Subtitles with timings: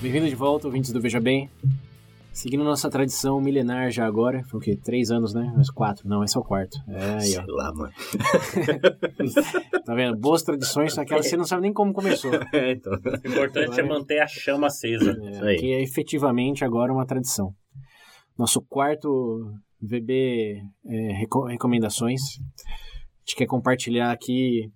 [0.00, 1.48] Bem-vindo de volta, ouvintes do Veja Bem.
[2.30, 4.76] Seguindo nossa tradição milenar já agora, foi o quê?
[4.76, 5.50] Três anos, né?
[5.56, 6.06] Mas quatro.
[6.06, 6.76] Não, esse é o quarto.
[6.86, 7.44] É aí, ó.
[7.44, 7.92] Sei lá, mano.
[9.86, 10.18] tá vendo?
[10.18, 12.30] Boas tradições aquelas que você não sabe nem como começou.
[12.52, 12.92] É, então.
[12.92, 13.80] O importante agora...
[13.80, 15.16] é manter a chama acesa.
[15.42, 17.54] É, que é efetivamente agora uma tradição.
[18.38, 19.50] Nosso quarto
[19.80, 21.12] VB é,
[21.48, 22.20] recomendações.
[22.20, 24.70] A gente quer compartilhar aqui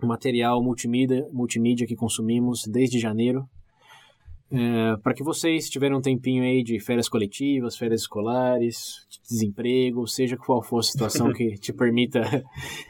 [0.00, 3.44] o material multimídia, multimídia que consumimos desde janeiro
[4.50, 10.06] é, para que vocês tiverem um tempinho aí de férias coletivas, férias escolares, de desemprego,
[10.06, 12.20] seja qual for a situação que te permita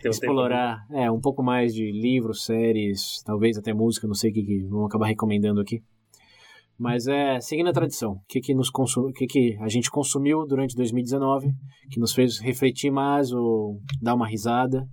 [0.04, 4.34] um explorar é, um pouco mais de livros, séries, talvez até música, não sei o
[4.34, 5.82] que, que vamos acabar recomendando aqui.
[6.78, 9.10] Mas é seguindo a tradição, o que, que, nos consum...
[9.10, 11.48] que, que a gente consumiu durante 2019,
[11.90, 14.86] que nos fez refletir mais ou dar uma risada,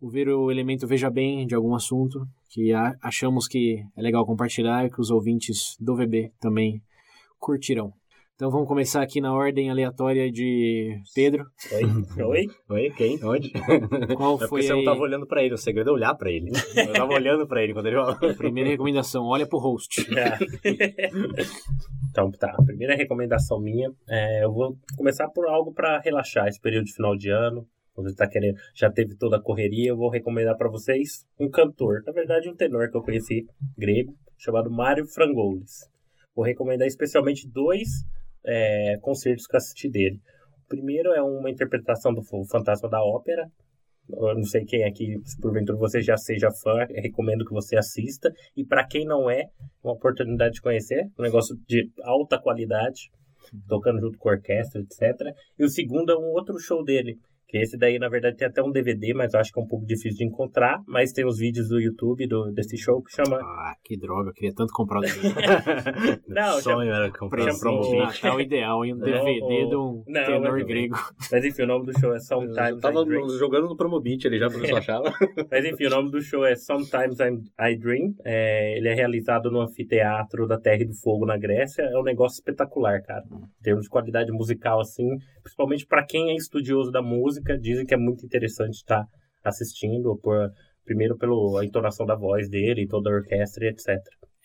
[0.00, 4.84] ou ver o elemento veja bem de algum assunto, que achamos que é legal compartilhar
[4.84, 6.82] e que os ouvintes do VB também
[7.38, 7.92] curtirão.
[8.36, 11.46] Então vamos começar aqui na ordem aleatória de Pedro.
[11.72, 12.22] Oi?
[12.22, 12.46] Oi?
[12.68, 12.90] Oi?
[12.90, 13.18] Quem?
[13.24, 13.50] Onde?
[14.14, 16.50] Qual é foi você não estava olhando para ele, o segredo é olhar para ele.
[16.76, 18.34] Eu estava olhando para ele quando ele falou.
[18.36, 20.06] Primeira recomendação, olha pro host.
[20.14, 20.36] É.
[22.10, 26.60] então tá, a primeira recomendação minha, é, eu vou começar por algo para relaxar esse
[26.60, 30.10] período de final de ano, quando está querendo, já teve toda a correria, eu vou
[30.10, 33.46] recomendar para vocês um cantor, na verdade um tenor que eu conheci
[33.76, 35.90] grego, chamado Mário Frangoulis.
[36.34, 37.88] Vou recomendar especialmente dois
[38.44, 40.20] é, concertos que eu assisti dele.
[40.66, 43.50] O primeiro é uma interpretação do Fantasma da Ópera.
[44.08, 48.30] Eu não sei quem aqui, se porventura você já seja fã, recomendo que você assista.
[48.54, 49.48] E para quem não é,
[49.82, 53.10] uma oportunidade de conhecer, um negócio de alta qualidade,
[53.66, 55.34] tocando junto com orquestra, etc.
[55.58, 57.18] E o segundo é um outro show dele,
[57.48, 59.66] que esse daí, na verdade, tem até um DVD, mas eu acho que é um
[59.66, 60.82] pouco difícil de encontrar.
[60.86, 63.36] Mas tem os vídeos do YouTube do, desse show que chama.
[63.36, 65.34] Ah, que droga, eu queria tanto comprar o DVD.
[66.26, 68.94] não, sonho era comprar um promo Natal o ideal, hein?
[68.94, 70.96] Um DVD de um não, tenor grego.
[71.30, 72.70] Mas enfim, o nome do show é Sometimes.
[72.70, 73.04] Eu tava
[73.38, 75.04] jogando no Promobit ali já, pra você achava.
[75.50, 78.14] mas enfim, o nome do show é Sometimes I Dream.
[78.24, 81.82] É, ele é realizado no anfiteatro da Terra e do Fogo na Grécia.
[81.82, 83.22] É um negócio espetacular, cara.
[83.30, 85.08] Em termos de qualidade musical, assim,
[85.42, 89.04] principalmente para quem é estudioso da música música, dizem que é muito interessante estar
[89.44, 90.50] assistindo, por,
[90.84, 93.88] primeiro pela entonação da voz dele, e toda a orquestra e etc.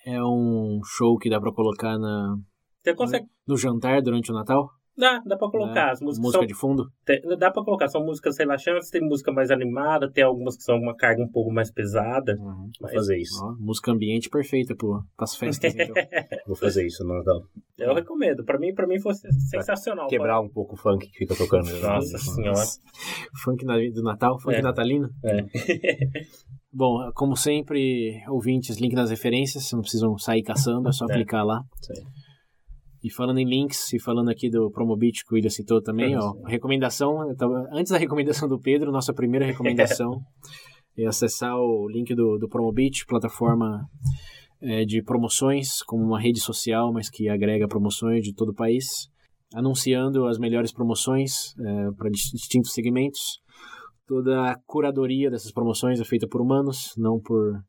[0.06, 2.36] É um show que dá para colocar na
[2.84, 3.28] Você consegue...
[3.48, 4.70] no jantar durante o Natal?
[4.98, 5.88] Dá, dá pra colocar.
[5.88, 6.92] É, as músicas música são, de fundo?
[7.06, 7.88] Tem, dá pra colocar.
[7.88, 11.52] São músicas relaxantes, tem música mais animada, tem algumas que são uma carga um pouco
[11.52, 12.36] mais pesada.
[12.38, 12.70] Uhum.
[12.80, 13.44] Vou fazer isso.
[13.44, 15.74] Ó, música ambiente perfeita pô, pras festas.
[15.74, 15.96] Então.
[16.46, 17.42] Vou fazer isso no Natal.
[17.78, 18.44] Eu recomendo.
[18.44, 20.08] Pra mim, pra mim foi sensacional.
[20.08, 20.50] Pra quebrar pode.
[20.50, 21.72] um pouco o funk que fica tocando.
[21.80, 22.64] Nossa senhora.
[23.44, 24.40] Funk do Natal?
[24.40, 24.62] Funk é.
[24.62, 25.10] natalino?
[25.24, 25.46] É.
[26.74, 31.14] Bom, como sempre, ouvintes, link nas referências, não precisam sair caçando, é só é.
[31.14, 31.62] clicar lá.
[31.82, 32.02] Sim.
[33.04, 36.34] E falando em links, e falando aqui do Promobit que o William citou também, ó,
[36.46, 37.18] recomendação,
[37.72, 40.22] antes da recomendação do Pedro, nossa primeira recomendação
[40.96, 43.88] é acessar o link do, do Promobit, plataforma
[44.62, 49.10] é, de promoções, como uma rede social, mas que agrega promoções de todo o país,
[49.56, 53.40] anunciando as melhores promoções é, para distintos segmentos.
[54.06, 57.60] Toda a curadoria dessas promoções é feita por humanos, não por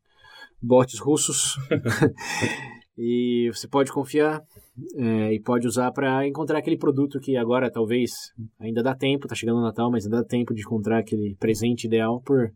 [0.61, 1.55] bots russos.
[2.97, 4.39] e você pode confiar
[4.95, 8.11] é, e pode usar para encontrar aquele produto que agora talvez
[8.59, 11.85] ainda dá tempo, tá chegando o Natal, mas ainda dá tempo de encontrar aquele presente
[11.85, 12.51] ideal por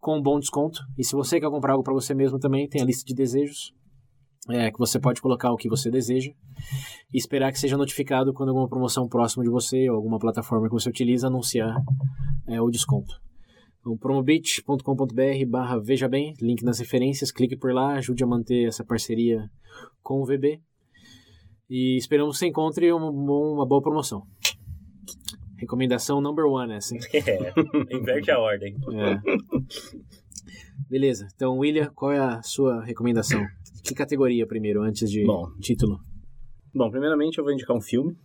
[0.00, 0.80] com um bom desconto.
[0.96, 3.72] E se você quer comprar algo para você mesmo também, tem a lista de desejos.
[4.50, 6.30] É, que você pode colocar o que você deseja
[7.12, 10.72] e esperar que seja notificado quando alguma promoção próxima de você ou alguma plataforma que
[10.72, 11.76] você utiliza anunciar
[12.46, 13.12] é, o desconto.
[13.80, 18.82] Então, promobit.com.br barra veja bem, link nas referências, clique por lá, ajude a manter essa
[18.82, 19.50] parceria
[20.02, 20.62] com o VB
[21.68, 24.22] e esperamos que você encontre uma, uma boa promoção.
[25.58, 27.00] Recomendação number one, essa, hein?
[27.14, 28.76] É, inverte a ordem.
[28.92, 29.20] É.
[30.88, 33.44] Beleza, então William, qual é a sua recomendação?
[33.84, 35.98] Que categoria primeiro, antes de Bom, título?
[36.74, 38.16] Bom, primeiramente eu vou indicar um filme.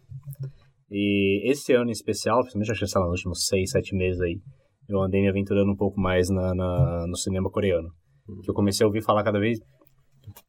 [0.89, 4.21] E esse ano em especial, principalmente acho que sei lá, nos últimos seis, sete meses
[4.21, 4.39] aí,
[4.87, 7.89] eu andei me aventurando um pouco mais na, na no cinema coreano.
[8.29, 8.41] Hum.
[8.43, 9.59] Que eu comecei a ouvir falar cada vez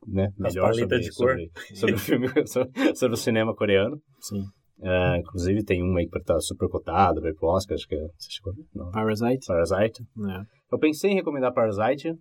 [0.07, 1.31] né, melhor sobre, de cor.
[1.31, 3.97] sobre, sobre o filme, sobre, sobre o cinema coreano.
[4.21, 4.43] Sim.
[4.83, 7.99] É, inclusive tem um aí que tá super cotado, vai pro Oscar, acho que é,
[8.19, 8.53] você chegou?
[8.75, 8.91] Não.
[8.91, 9.47] Parasite.
[9.47, 10.03] Parasite.
[10.03, 10.43] É.
[10.73, 12.13] Eu pensei em recomendar Parasite.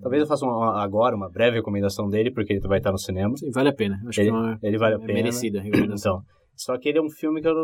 [0.00, 3.36] Talvez eu faça uma- agora uma breve recomendação dele, porque ele vai estar no cinema.
[3.36, 3.96] Sim, vale a pena.
[4.08, 5.12] Acho Ele, que é uma, ele vale a é pena.
[5.14, 6.14] merecida a recomendação.
[6.16, 6.24] Então,
[6.56, 7.54] só que ele é um filme que eu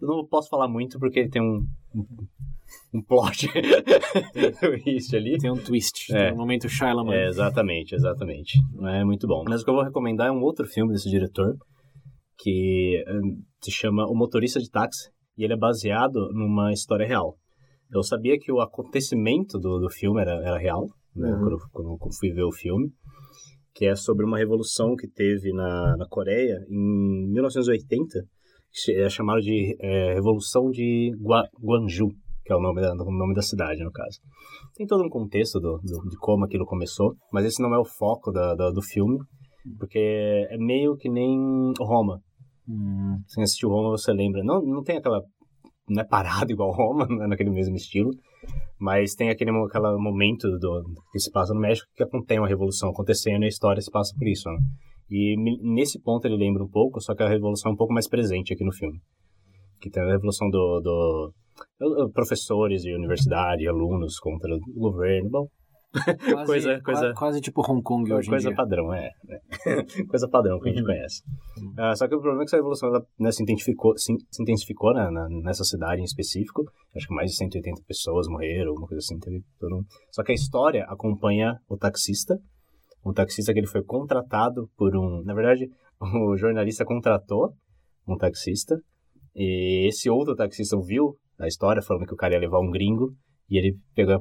[0.00, 1.64] eu não posso falar muito, porque ele tem um,
[2.94, 3.48] um, plot
[4.60, 5.38] twist ali.
[5.38, 6.12] Tem um twist.
[6.14, 6.26] É.
[6.26, 7.14] Tem um momento Shyamalan.
[7.14, 8.58] É, exatamente, exatamente.
[8.84, 9.44] É muito bom.
[9.48, 11.54] Mas o que eu vou recomendar é um outro filme desse diretor,
[12.38, 17.36] que hum, se chama O Motorista de Táxi, e ele é baseado numa história real.
[17.92, 21.38] Eu sabia que o acontecimento do, do filme era, era real, né, Uhum.
[21.38, 22.88] quando, quando eu fui ver o filme,
[23.74, 28.26] que é sobre uma revolução que teve na, na Coreia em 1980, que se-
[28.96, 32.08] é chamado de é, Revolução de Gua, Gwangju,
[32.44, 34.18] que é o nome da, o nome da cidade, no caso.
[34.76, 37.84] Tem todo um contexto do, do- de como aquilo começou, mas esse não é o
[37.84, 39.18] foco da, da- do filme,
[39.78, 39.98] porque
[40.50, 42.20] é meio que nem Roma.
[42.68, 44.42] Hum, Se assistiu Roma, você lembra.
[44.44, 45.20] Não, não tem aquela.
[45.88, 48.10] Não é parado igual Roma, não é naquele mesmo estilo.
[48.78, 52.90] Mas tem aquele aquela momento do, que se passa no México que contém uma revolução
[52.90, 54.48] acontecendo e a história se passa por isso.
[54.48, 54.58] Né?
[55.10, 58.08] E nesse ponto ele lembra um pouco, só que a revolução é um pouco mais
[58.08, 58.98] presente aqui no filme.
[59.80, 61.32] Que tem a revolução do, do
[61.78, 65.30] do- professores de universidade, alunos contra o governo.
[65.30, 65.46] Bom,
[66.32, 68.56] quase, Coisa- coisa- qua- quase tipo Hong Kong hoje coisa em dia.
[68.56, 69.08] padrão, é.
[69.24, 69.38] né?
[70.10, 70.86] coisa padrão que a gente Uhum.
[70.86, 71.22] conhece.
[71.78, 74.42] Ah, só que o problema é que essa revolução ela, né, se intensificou, se, se
[74.42, 76.62] intensificou né, na- nessa cidade em específico.
[76.94, 79.18] Acho que mais de 180 pessoas morreram, alguma coisa assim.
[79.18, 79.82] Teve todo um...
[80.10, 82.36] Só que a história acompanha o taxista.
[83.06, 85.22] Um taxista que ele foi contratado por um...
[85.22, 85.70] Na verdade,
[86.00, 87.54] o jornalista contratou
[88.06, 88.76] um taxista.
[89.34, 93.14] E esse outro taxista viu a história, falando que o cara ia levar um gringo.
[93.48, 94.20] E ele pegou,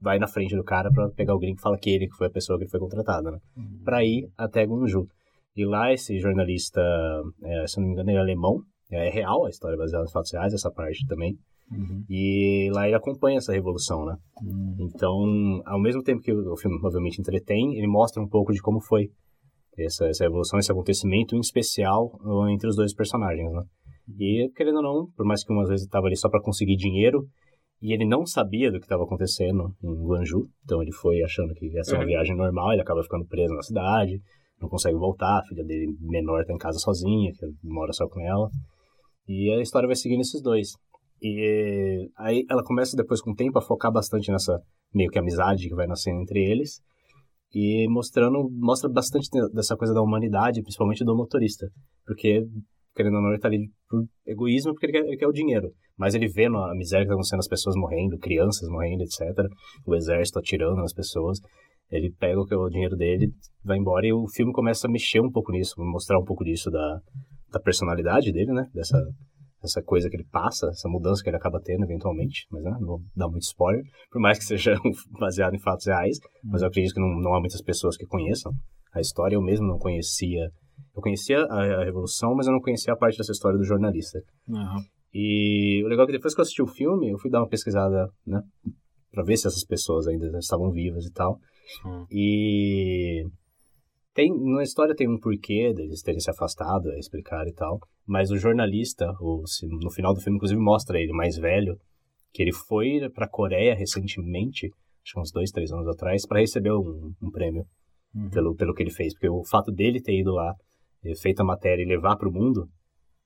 [0.00, 2.26] vai na frente do cara pra pegar o gringo e fala que ele que foi
[2.26, 3.38] a pessoa que ele foi contratada, né?
[3.84, 5.06] Pra ir até Gunju.
[5.54, 6.80] E lá esse jornalista,
[7.42, 8.62] é, se não me engano, ele é alemão.
[8.90, 11.36] É real, a história baseada em fatos reais, essa parte também.
[11.70, 12.04] Uhum.
[12.08, 14.16] E lá ele acompanha essa revolução, né?
[14.42, 14.76] Hum.
[14.80, 18.80] Então, ao mesmo tempo que o filme obviamente entretém, ele mostra um pouco de como
[18.80, 19.10] foi
[19.78, 22.10] essa, essa revolução, esse acontecimento, em especial
[22.50, 23.62] entre os dois personagens, né?
[24.18, 26.76] E, querendo ou não, por mais que umas vezes ele estava ali só para conseguir
[26.76, 27.26] dinheiro,
[27.80, 31.66] e ele não sabia do que estava acontecendo em Guangzhou, então ele foi achando que
[31.66, 32.06] ia ser uma Uhum.
[32.08, 34.20] viagem normal, ele acaba ficando preso na cidade,
[34.60, 38.20] não consegue voltar, a filha dele menor está em casa sozinha, que mora só com
[38.20, 38.48] ela.
[39.28, 40.72] E a história vai seguindo esses dois.
[41.20, 44.60] E aí ela começa depois com o tempo a focar bastante nessa
[44.94, 46.80] meio que amizade que vai nascendo entre eles
[47.54, 51.66] e mostrando mostra bastante dessa coisa da humanidade, principalmente do motorista,
[52.06, 52.46] porque
[52.94, 55.72] querendo ou não ele tá ali por egoísmo porque ele quer, ele quer o dinheiro,
[55.96, 59.20] mas ele vê a miséria que tá acontecendo, as pessoas morrendo, crianças morrendo, etc.
[59.86, 61.38] O exército atirando nas pessoas.
[61.90, 63.32] Ele pega o que é o dinheiro dele,
[63.64, 66.70] vai embora e o filme começa a mexer um pouco nisso, mostrar um pouco disso
[66.70, 67.00] da,
[67.50, 68.68] da personalidade dele, né?
[68.74, 68.98] Dessa
[69.62, 72.86] essa coisa que ele passa, essa mudança que ele acaba tendo eventualmente, mas né, não
[72.86, 74.74] vou dar muito spoiler, por mais que seja
[75.18, 78.52] baseado em fatos reais, mas eu acredito que não, não há muitas pessoas que conheçam
[78.94, 80.48] a história, eu mesmo não conhecia,
[80.94, 84.20] eu conhecia a, a Revolução, mas eu não conhecia a parte dessa história do jornalista.
[84.48, 84.82] Aham.
[85.12, 87.48] E o legal é que depois que eu assisti o filme, eu fui dar uma
[87.48, 88.40] pesquisada, né,
[89.10, 91.38] pra ver se essas pessoas ainda estavam vivas e tal,
[91.84, 92.06] Hum.
[92.10, 93.24] e
[94.18, 97.78] tem, na história tem um porquê deles terem se afastado, é explicar e tal.
[98.04, 99.44] Mas o jornalista, o,
[99.80, 101.78] no final do filme, inclusive, mostra ele mais velho,
[102.32, 104.66] que ele foi pra Coreia recentemente,
[105.04, 107.64] acho que uns dois, três anos atrás, para receber um, um prêmio
[108.14, 108.30] Uhum.
[108.30, 109.12] pelo, pelo que ele fez.
[109.12, 110.52] Porque o fato dele ter ido lá,
[111.04, 112.66] eh, feito a matéria e levar pro mundo,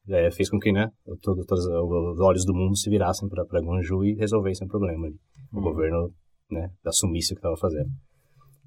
[0.09, 0.89] eh, fez com que, né,
[1.23, 5.17] todo, todos os olhos do mundo se virassem pra Gwangju e resolvessem o problema ali.
[5.53, 5.63] O Uhum.
[5.63, 6.11] governo,
[6.51, 7.89] né, assumisse o que estava fazendo.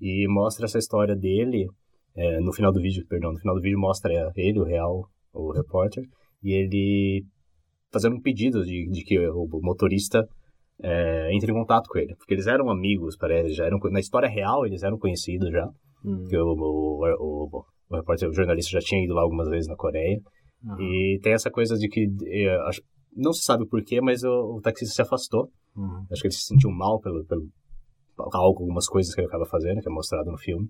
[0.01, 1.67] E mostra essa história dele,
[2.15, 5.51] eh, no final do vídeo, perdão, no final do vídeo mostra ele, o real, o
[5.51, 6.03] repórter,
[6.43, 7.25] e ele
[7.91, 10.27] fazendo um pedido de, de que o motorista
[10.81, 12.15] eh, entre em contato com ele.
[12.15, 15.67] Porque eles eram amigos, parece, já eram, na história real eles eram conhecidos já,
[16.03, 16.19] Hum.
[16.21, 19.75] porque o, o, o, o repórter, o jornalista já tinha ido lá algumas vezes na
[19.75, 20.19] Coreia,
[20.67, 20.79] Aham.
[20.81, 22.81] e tem essa coisa de que, eh, acho-
[23.15, 26.05] não se sabe porquê, mas o, o taxista se afastou, Uhum.
[26.09, 27.49] Acho que ele se sentiu mal pelo, pelo
[28.33, 30.69] algo, algumas coisas que ele acaba fazendo, que é mostrado no filme.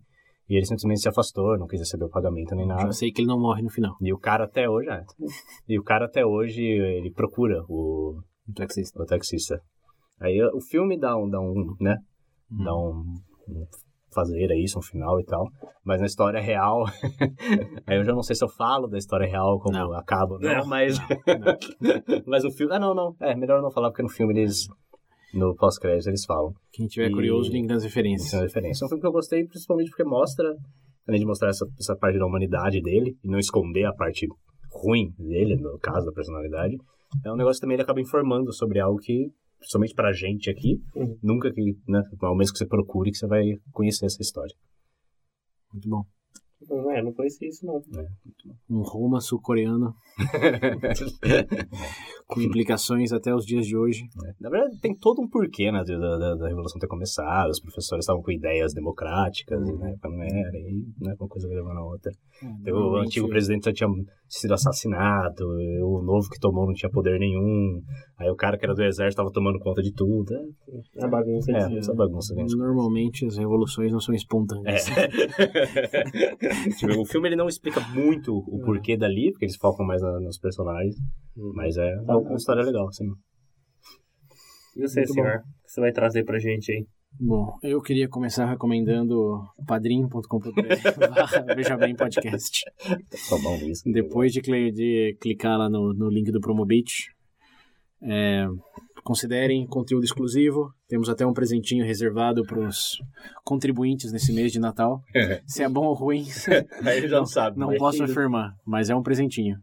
[0.50, 2.84] E ele simplesmente se afastou, não quis receber o pagamento nem nada.
[2.84, 3.96] Já sei que ele não morre no final.
[4.02, 5.02] E o cara até hoje, é.
[5.68, 9.02] E o cara até hoje, ele procura o, O taxista.
[9.02, 9.60] o taxista.
[10.22, 11.98] Aí o filme dá um, dá um né?
[12.64, 13.04] Dá um,
[13.50, 13.66] um
[14.14, 15.50] fazer é isso, um final e tal.
[15.84, 16.86] Mas na história real,
[17.86, 19.94] aí eu já não sei se eu falo da história real como Não.
[19.94, 20.68] acaba, não, Não.
[20.68, 20.98] mas
[22.26, 24.68] mas o filme, ah não, não, é melhor eu não falar porque no filme eles
[25.36, 26.54] no pós-crédito eles falam.
[26.72, 28.28] Quem tiver E- curioso, link nas referências.
[28.28, 28.84] Essa é a referência.
[28.84, 30.56] É um filme que eu gostei principalmente porque mostra
[31.08, 34.28] além de mostrar essa, essa parte da humanidade dele e não esconder a parte
[34.72, 36.76] ruim dele, no caso da personalidade,
[37.24, 40.82] é um negócio que também ele acaba informando sobre algo que, principalmente pra gente aqui,
[40.96, 41.16] Uhum.
[41.22, 44.54] nunca que, né, ao menos que você procure, que você vai conhecer essa história.
[45.72, 46.04] Muito bom.
[46.70, 47.82] Não, é, não conhecia isso não.
[48.70, 49.94] Um Roma sul-coreano
[52.28, 54.04] com implicações até os dias de hoje.
[54.40, 58.04] Na verdade, tem todo um porquê, né, da, da, da Revolução ter começado, os professores
[58.04, 61.86] estavam com ideias democráticas, e na época não era, e né, uma coisa levando a
[61.86, 62.12] outra.
[62.64, 63.90] Tem o antigo presidente já tinha
[64.28, 65.46] sido assassinado,
[65.84, 67.82] o novo que tomou não tinha poder nenhum,
[68.18, 70.34] aí o cara que era do exército estava tomando conta de tudo.
[71.00, 71.78] A bagunça É, de...
[71.78, 74.88] essa bagunça que a gente Normalmente as revoluções não são espontâneas.
[74.90, 76.36] É.
[77.00, 80.38] O filme ele não explica muito o porquê dali, porque eles focam mais na- nos
[80.38, 80.96] personagens,
[81.54, 83.06] mas é uma história legal, sim.
[84.78, 85.14] E você, Muito bom.
[85.14, 85.38] senhor?
[85.38, 86.86] O que você vai trazer pra gente aí?
[87.18, 90.52] Bom, eu queria começar recomendando padrim.com.br
[91.56, 92.66] Veja Bem Podcast.
[93.14, 93.84] Só bom isso.
[93.90, 97.06] Depois de, de clicar lá no, no link do Promobit,
[98.04, 98.46] é,
[99.02, 100.74] considerem conteúdo exclusivo.
[100.88, 102.98] Temos até um presentinho reservado para os
[103.44, 105.02] contribuintes nesse mês de Natal.
[105.48, 106.26] Se é bom ou ruim,
[106.86, 107.58] Aí já não sabe.
[107.58, 109.58] não mas- posso afirmar, mas é um presentinho.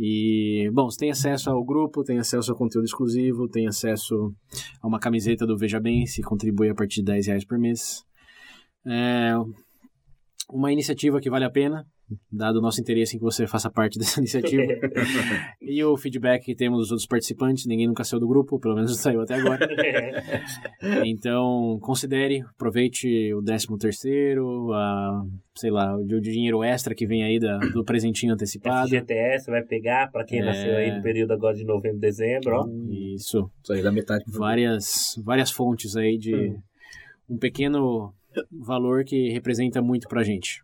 [0.00, 4.32] E, bom, você tem acesso ao grupo, tem acesso ao conteúdo exclusivo, tem acesso
[4.80, 8.04] a uma camiseta do Veja Bem, se contribui a partir de 10 reais por mês.
[8.86, 9.32] É
[10.48, 11.84] uma iniciativa que vale a pena,
[12.32, 14.62] dado o nosso interesse em que você faça parte dessa iniciativa.
[15.60, 18.90] e o feedback que temos dos outros participantes, ninguém nunca saiu do grupo, pelo menos
[18.90, 19.68] não saiu até agora.
[21.04, 25.22] Então, considere, aproveite o 13 terceiro, a,
[25.56, 28.88] sei lá, o de- dinheiro extra que vem aí da, do presentinho antecipado.
[28.88, 30.44] FGTS vai pegar pra quem É.
[30.44, 32.66] nasceu aí no período agora de novembro, dezembro, ó.
[33.14, 33.50] Isso.
[33.62, 34.24] Isso aí dá metade.
[34.28, 36.54] Várias, várias fontes aí de
[37.28, 38.12] um pequeno
[38.50, 40.62] valor que representa muito pra gente.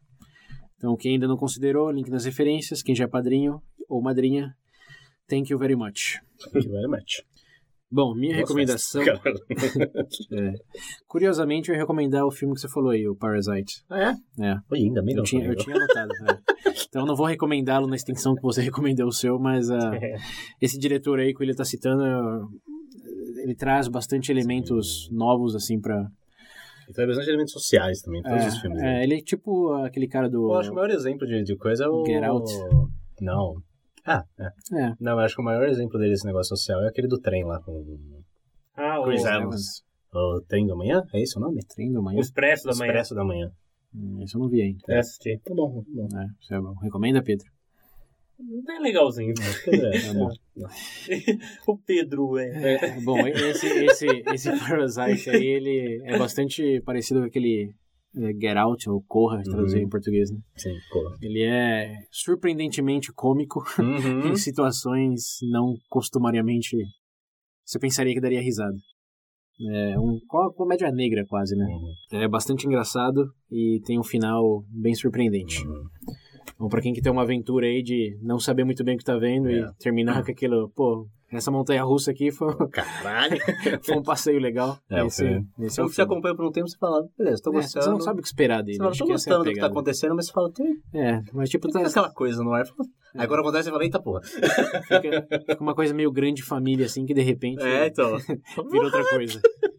[0.76, 4.54] Então, quem ainda não considerou, link nas referências, quem já é padrinho ou madrinha,
[5.28, 6.18] thank you very much.
[6.52, 7.20] Que vai match.
[7.90, 10.52] Bom, minha recomendação, é.
[11.06, 13.84] curiosamente, eu ia recomendar o filme que você falou aí, o Parasite.
[13.88, 14.44] Ah, é?
[14.44, 14.56] É.
[14.72, 16.08] Oi, ainda bem Eu tinha, eu tinha anotado.
[16.22, 16.40] né?
[16.88, 19.92] Então não vou recomendá-lo na extensão que você recomendou o seu, mas ah,
[20.60, 22.02] esse diretor aí que ele está citando,
[23.36, 26.04] ele traz bastante elementos novos, assim, pra...
[26.88, 28.78] E tem bastante elementos sociais também, em todos os filmes.
[28.80, 29.00] É, né?
[29.00, 30.50] é, ele é tipo aquele cara do...
[30.50, 32.04] Eu acho que o maior exemplo de, de coisa é o.
[32.06, 32.52] Get Out.
[33.20, 33.54] Não.
[34.06, 34.44] Ah, é.
[34.84, 37.18] É, Não, eu acho que o maior exemplo dele, esse negócio social, é aquele do
[37.18, 37.98] trem lá com
[38.76, 39.82] Ah, o, Chris o Evans.
[40.12, 41.02] o trem da manhã.
[41.14, 41.60] É esse o nome?
[41.74, 42.20] Trem da manhã.
[42.20, 42.86] Expresso da manhã.
[42.90, 43.50] Expresso da manhã.
[43.94, 44.78] Hum, Isso eu não vi ainda.
[44.88, 45.40] Eu assisti.
[45.44, 46.08] Tá bom, tá bom.
[46.20, 46.74] É, isso é bom.
[46.82, 47.46] Recomenda, Pedro?
[48.68, 49.34] É legalzinho.
[51.10, 51.36] É,
[51.66, 52.74] o Pedro é...
[52.74, 57.72] É, bom, esse, esse, esse Parasite aí, ele é bastante parecido com aquele
[58.16, 59.86] é, Get Out, ou Corra, traduzido Uhum.
[59.86, 60.38] em português, né?
[60.56, 61.16] Sim, porra.
[61.20, 64.28] Ele é surpreendentemente cômico Uhum.
[64.32, 66.76] em situações não costumariamente
[67.64, 68.76] você pensaria que daria risada.
[69.72, 71.64] É um, uma comédia negra quase, né?
[71.64, 72.20] Uhum.
[72.20, 75.64] É bastante engraçado e tem um final bem surpreendente.
[75.66, 75.84] Uhum.
[76.64, 79.04] Então, pra quem que tem uma aventura aí de não saber muito bem o que
[79.04, 79.52] tá vendo É.
[79.58, 83.36] e terminar com aquilo, pô, essa montanha russa aqui foi, Caralho!
[83.84, 84.78] foi um passeio legal.
[84.88, 85.46] É, o esse, filme.
[85.58, 87.84] esse é Então o você acompanha por um tempo, você fala, beleza, tô É, gostando.
[87.84, 88.78] você não sabe o que esperar dele.
[88.78, 91.50] Você fala, tô é gostando do que tá acontecendo, mas você fala, tem, É, mas
[91.50, 92.64] tipo, tá, tem aquela coisa no ar.
[92.66, 94.22] Fala, Aí quando acontece, você fala, eita porra.
[94.22, 98.16] fica, fica uma coisa meio grande família, assim, que de repente então.
[98.70, 99.40] vira outra coisa.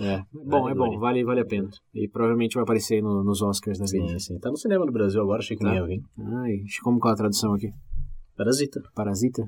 [0.00, 0.22] É.
[0.32, 1.68] Bom, é bom, vale, vale a pena.
[1.94, 4.08] E provavelmente vai aparecer no- nos Oscars da vida.
[4.10, 4.38] Sim, sim.
[4.38, 5.70] Tá no cinema no Brasil agora, achei que Tá.
[5.70, 6.02] nem ia vir.
[6.18, 7.70] Ai, como qual a tradução aqui?
[8.36, 8.80] Parasita.
[8.94, 9.42] Parasita?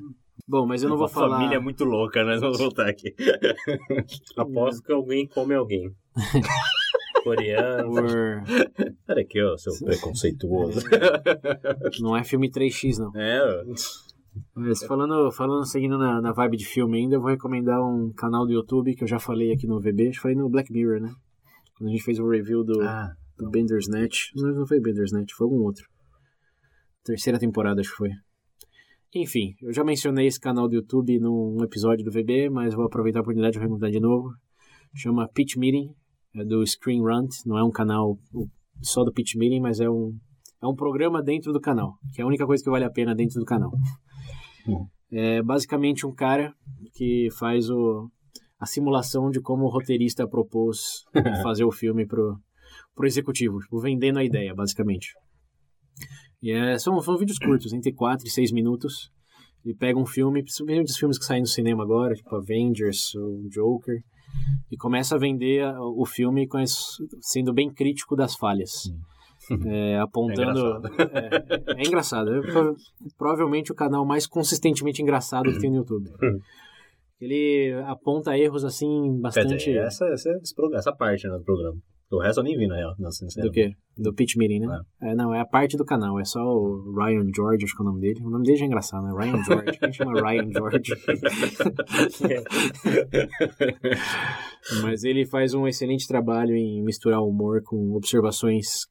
[0.48, 1.36] Bom, mas eu não vou Uma falar...
[1.38, 2.36] família muito louca, né?
[2.38, 3.14] Vamos voltar aqui.
[4.36, 5.90] Aposto que alguém come alguém.
[7.22, 7.90] Coreano.
[7.92, 8.06] Por...
[9.06, 10.80] Pera aqui, ó, seu preconceituoso.
[12.00, 13.12] Não é filme 3x, não.
[13.14, 13.64] É, ó.
[14.54, 18.46] Mas falando, falando seguindo na, na vibe de filme ainda, eu vou recomendar um canal
[18.46, 21.00] do YouTube que eu já falei aqui no VB, acho que falei no Black Mirror,
[21.00, 21.12] né?
[21.76, 24.30] Quando a gente fez o review do, Ah, do Bender's Net.
[24.36, 25.84] Não, não foi Bender's Net, foi algum outro.
[27.04, 28.10] Terceira temporada, acho que foi.
[29.14, 33.18] Enfim, eu já mencionei esse canal do YouTube num episódio do VB, mas vou aproveitar
[33.18, 34.30] a oportunidade de recomendar de novo.
[34.94, 35.88] Chama Pitch Meeting,
[36.34, 38.18] é do Screen Runt, não é um canal
[38.80, 40.16] só do Pitch Meeting, mas é um,
[40.62, 43.14] é um programa dentro do canal, que é a única coisa que vale a pena
[43.14, 43.72] dentro do canal.
[45.12, 46.54] É basicamente um cara
[46.94, 48.08] que faz o,
[48.58, 51.04] a simulação de como o roteirista propôs
[51.42, 52.38] fazer o filme pro,
[52.94, 55.08] pro executivo, tipo, vendendo a ideia, basicamente.
[56.42, 59.10] E é, são, são vídeos curtos, entre 4 e 6 minutos.
[59.64, 63.46] Ele pega um filme, principalmente os filmes que saem no cinema agora, tipo Avengers, o
[63.50, 64.00] Joker,
[64.70, 68.84] e começa a vender o filme com as- sendo bem crítico das falhas.
[69.66, 70.80] é, apontando.
[71.12, 72.34] É, é engraçado.
[72.34, 72.76] É pro-
[73.18, 76.10] provavelmente o canal mais consistentemente engraçado que tem no YouTube.
[77.20, 79.76] Ele aponta erros assim bastante.
[79.76, 80.30] essa, essa,
[80.74, 81.76] essa parte né, do programa.
[82.10, 82.92] O resto eu nem vi, na real.
[82.98, 83.08] Não,
[83.40, 83.70] Do quê?
[83.96, 84.80] Do pitch meeting, né?
[85.00, 87.84] É, não, é a parte do canal, é só o Ryan George, acho que é
[87.84, 88.20] o nome dele.
[88.24, 89.12] O nome dele já é engraçado, né?
[89.16, 89.78] Ryan George.
[89.78, 90.92] Quem chama Ryan George?
[94.82, 98.88] Mas ele faz um excelente trabalho em misturar humor com observações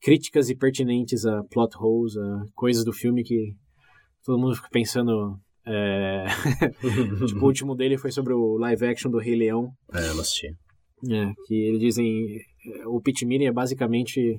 [0.00, 3.54] críticas e pertinentes a plot holes, a coisas do filme que
[4.24, 5.38] todo mundo fica pensando.
[5.66, 6.26] é,
[7.26, 9.70] tipo, o último dele foi sobre o live action do Rei Leão.
[9.92, 10.48] É, eu assisti.
[11.08, 12.40] É, que eles dizem.
[12.86, 14.38] O pitch meeting é basicamente.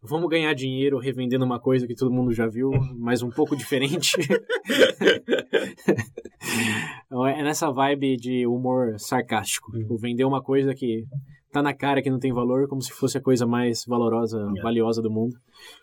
[0.00, 4.12] Vamos ganhar dinheiro revendendo uma coisa que todo mundo já viu, mas um pouco diferente.
[7.06, 9.72] Então, é nessa vibe de humor sarcástico.
[9.72, 11.04] Tipo, vender uma coisa que
[11.52, 14.62] tá na cara que não tem valor, como se fosse a coisa mais valorosa, Yeah.
[14.62, 15.34] valiosa do mundo.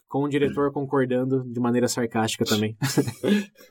[0.08, 2.76] Com o diretor concordando de maneira sarcástica também.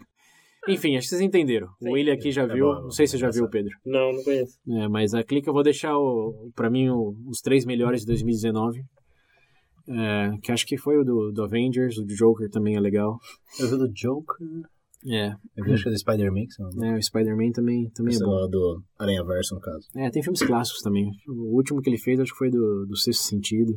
[0.69, 1.67] Enfim, acho que vocês entenderam.
[1.83, 1.89] Sim.
[1.89, 2.67] o William aqui já É viu.
[2.67, 3.73] bom, não sei se você já viu, Pedro.
[3.85, 4.59] Não, não conheço.
[4.69, 8.07] É, mas a Clique eu vou deixar, o, pra mim, o- os três melhores de
[8.07, 8.81] 2019.
[9.89, 13.19] É, que acho que foi o do, do Avengers, o do Joker também é legal.
[13.59, 14.47] Eu vi do Joker.
[15.07, 18.19] É, Eu vi acho que é do Spider-Man, que né, o Spider-Man também, também é
[18.19, 18.49] bom.
[18.49, 19.89] do Aranha Verso, no caso.
[19.97, 21.11] É, tem filmes clássicos também.
[21.27, 23.73] O último que ele fez acho que foi do, do Sexto Sentido.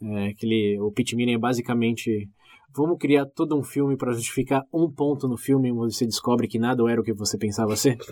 [0.00, 2.28] É, aquele, o Pit Meeting é basicamente...
[2.74, 6.58] Vamos criar todo um filme para justificar um ponto no filme onde você descobre que
[6.58, 7.98] nada era o que você pensava ser.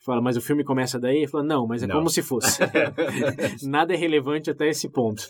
[0.00, 1.28] Fala, mas o filme começa daí?
[1.28, 1.96] Fala, não, mas é Não.
[1.96, 2.60] como se fosse.
[3.62, 5.22] Nada é relevante até esse ponto.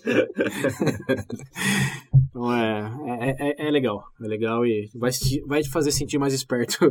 [2.30, 4.02] então é, é, é, é legal.
[4.22, 5.10] É legal e vai,
[5.46, 6.90] vai te fazer sentir mais esperto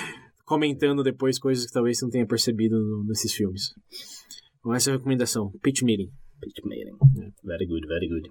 [0.44, 3.74] comentando depois coisas que talvez você não tenha percebido nesses filmes.
[4.58, 5.50] Então essa é a recomendação.
[5.62, 6.10] Pitch Meeting.
[6.40, 6.96] Pitch meeting.
[7.44, 8.30] Very good, very good.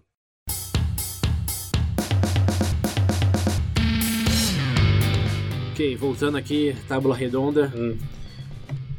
[5.71, 7.71] Ok, voltando aqui, tábula redonda.
[7.75, 7.97] Hum.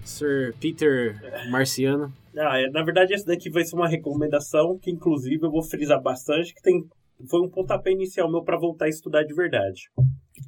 [0.04, 2.12] Sir Peter Marciano.
[2.36, 6.00] Ah, é, na verdade, esse daqui vai ser uma recomendação que, inclusive, eu vou frisar
[6.00, 6.84] bastante, que tem,
[7.28, 9.90] foi um pontapé inicial meu para voltar a estudar de verdade.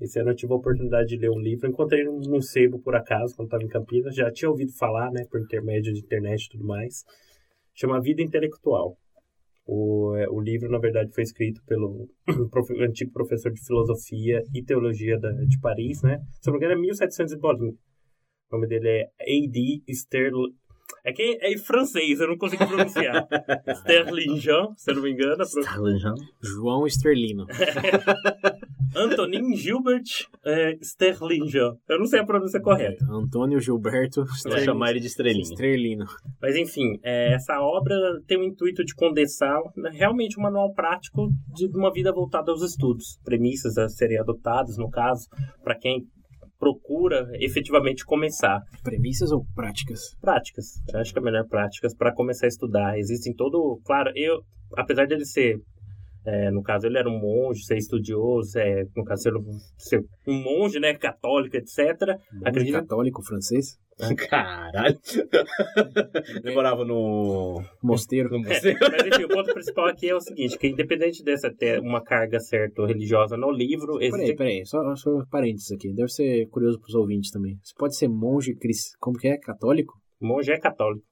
[0.01, 3.35] Esse ano eu tive a oportunidade de ler um livro, encontrei num sebo, por acaso,
[3.35, 6.65] quando estava em Campinas, já tinha ouvido falar, né, por intermédio de internet e tudo
[6.65, 7.05] mais.
[7.81, 8.99] Chama Vida Intelectual.
[9.65, 12.11] O, é, o livro, na verdade, foi escrito pelo
[12.87, 16.19] antigo professor de filosofia e teologia da, de Paris, né?
[16.43, 17.73] Se não me engano, é 1700 e bolinha.
[17.73, 19.83] O nome dele é A.D.
[19.89, 20.55] Sterling.
[21.05, 23.27] É que é em francês, eu não consigo pronunciar.
[23.81, 25.43] Sterlingin, se eu não me engano.
[25.43, 25.95] a pro-
[26.43, 27.47] João Sterlino.
[28.95, 30.03] Antonin Gilbert
[30.45, 31.59] é, Sterlingin.
[31.89, 33.05] Eu não sei a pronúncia correta.
[33.11, 34.65] Antônio Gilberto Eu vou Sterlino.
[34.65, 35.45] chamar ele de estrelinha.
[35.45, 36.07] Sterlino.
[36.41, 37.95] Mas enfim, é, essa obra
[38.27, 42.63] tem o intuito de condensar né, realmente um manual prático de uma vida voltada aos
[42.63, 43.19] estudos.
[43.25, 45.27] Premissas a serem adotadas, no caso,
[45.63, 46.05] para quem
[46.61, 48.61] procura efetivamente começar.
[48.85, 50.15] Premissas ou práticas?
[50.21, 50.67] práticas.
[50.93, 52.99] Eu acho que é melhor práticas para começar a estudar.
[52.99, 53.81] Existem todo.
[53.85, 54.43] Claro, eu,
[54.77, 55.57] apesar dele ser.
[56.33, 60.43] É, no caso, ele era um monge, ser estudioso, é, no caso, ser, um- um
[60.43, 61.77] monge, né, católico, etc.
[62.33, 63.79] Monge Acredito- católico francês?
[64.31, 64.99] Caralho.
[66.43, 67.63] Ele morava no.
[67.83, 68.31] Mosteiro.
[68.31, 68.75] no É, museu.
[68.81, 72.41] mas enfim, o ponto principal aqui é o seguinte, que independente dessa ter uma carga
[72.41, 74.37] certa religiosa no livro, Peraí, existe...
[74.37, 75.93] peraí, só, só parênteses aqui.
[75.93, 77.59] Deve ser curioso pros ouvintes também.
[77.63, 78.97] Você pode ser monge cris...
[78.99, 79.37] Como que é?
[79.37, 79.93] Católico?
[80.21, 81.05] monge é católico.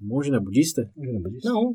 [0.00, 0.88] Monge não é budista?
[0.96, 1.74] Não, Não?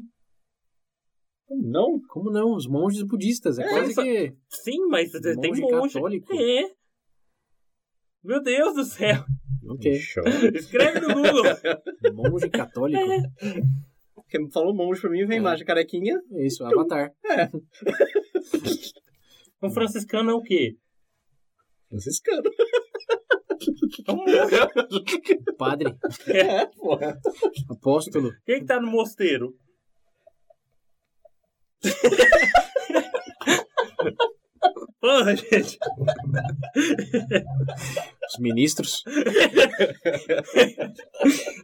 [2.07, 2.55] Como não?
[2.55, 3.57] Os monges budistas.
[3.59, 4.33] É, quase só- que.
[4.49, 5.61] sim, mas tem Monge
[5.93, 6.33] católico?
[6.33, 6.71] É.
[8.23, 9.23] Meu Deus do céu.
[9.67, 9.93] Ok.
[9.95, 10.23] Show.
[10.55, 11.43] Escreve no Google.
[12.13, 13.01] Monge católico.
[14.29, 15.39] Quem falou monge pra mim vem É.
[15.39, 16.21] imagem carequinha.
[16.33, 17.11] É isso, Avatar.
[19.61, 20.77] Um franciscano é o quê?
[21.89, 22.49] Franciscano.
[24.07, 25.55] É um monge.
[25.57, 25.95] Padre.
[26.27, 27.19] É, porra.
[27.69, 28.31] Apóstolo.
[28.45, 29.53] Quem que tá no mosteiro?
[35.01, 35.77] Porra, gente.
[38.27, 39.01] Os ministros.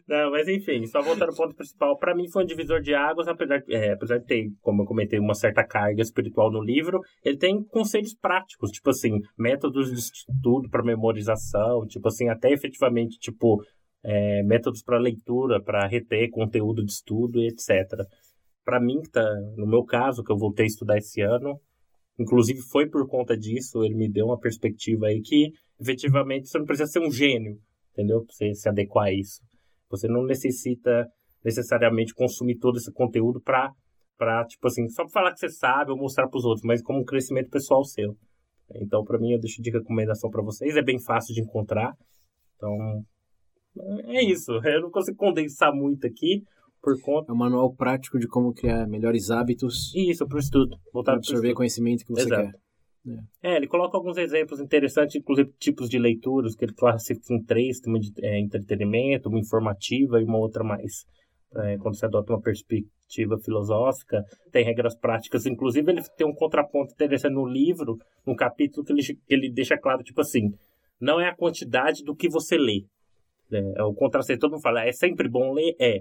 [0.08, 1.98] Não, mas enfim, só voltando ao ponto principal.
[1.98, 5.20] Pra mim foi um divisor de águas, apesar, é, apesar de ter, como eu comentei,
[5.20, 10.70] uma certa carga espiritual no livro, ele tem conselhos práticos, tipo assim, métodos de estudo
[10.70, 13.62] para memorização, tipo assim, até efetivamente, tipo,
[14.04, 18.00] é, métodos para leitura, para reter conteúdo de estudo e etc.
[18.66, 19.24] Pra mim, que tá,
[19.56, 21.60] no meu caso, que eu voltei a estudar esse ano,
[22.20, 26.66] inclusive foi por conta disso, ele me deu uma perspectiva aí que, efetivamente, você não
[26.66, 27.60] precisa ser um gênio,
[27.94, 28.26] entendeu?
[28.26, 29.40] Pra você se adequar a isso.
[29.90, 31.08] Você não necessita
[31.44, 33.72] necessariamente consumir todo esse conteúdo para
[34.18, 36.82] para tipo assim, só pra falar que você sabe ou mostrar para os outros, mas
[36.82, 38.16] como um crescimento pessoal seu.
[38.76, 41.94] Então, para mim, eu deixo de recomendação para vocês, é bem fácil de encontrar.
[42.56, 43.04] Então,
[44.06, 44.52] é isso.
[44.64, 46.44] Eu não consigo condensar muito aqui
[46.86, 47.32] por conta.
[47.32, 49.92] É um manual prático de como criar melhores hábitos.
[49.96, 50.78] Isso, para o estudo.
[51.04, 52.52] Para absorver o conhecimento que você Exato.
[52.52, 52.66] quer.
[53.44, 57.80] É, ele coloca alguns exemplos interessantes, inclusive tipos de leituras, que ele classifica em três,
[57.80, 61.06] tem uma de é, entretenimento, uma informativa e uma outra mais.
[61.56, 65.46] É, quando você adota uma perspectiva filosófica, tem regras práticas.
[65.46, 69.78] Inclusive, ele tem um contraponto interessante no livro, no capítulo, que ele, que ele deixa
[69.78, 70.50] claro, tipo assim,
[71.00, 72.86] não é a quantidade do que você lê.
[73.52, 75.76] É, é o contrassenso, todo mundo fala, é sempre bom ler?
[75.80, 76.00] É.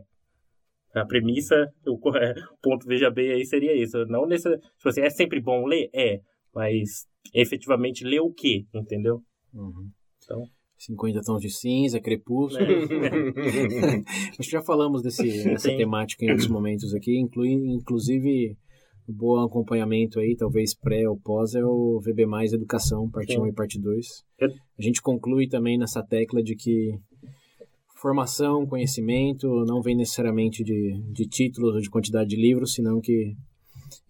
[0.94, 1.54] A premissa,
[1.86, 4.04] o é, ponto veja bem aí seria isso.
[4.06, 5.88] Não nesse, tipo assim, é sempre bom ler?
[5.92, 6.20] É.
[6.54, 8.64] Mas efetivamente ler o quê?
[8.72, 9.20] Entendeu?
[9.52, 9.88] Uhum.
[10.22, 10.42] Então.
[10.76, 12.64] 50 tons de cinza, crepúsculo.
[12.70, 12.74] É.
[14.38, 15.76] Acho que já falamos desse, dessa Sim.
[15.76, 18.56] temática em outros momentos aqui, inclui, inclusive
[19.06, 23.40] o bom acompanhamento aí, talvez pré ou pós, é o VB Mais Educação, parte Sim.
[23.40, 24.06] 1 e parte 2.
[24.38, 26.92] Eu- A gente conclui também nessa tecla de que
[28.04, 33.32] formação, conhecimento não vem necessariamente de, de títulos ou de quantidade de livros, senão que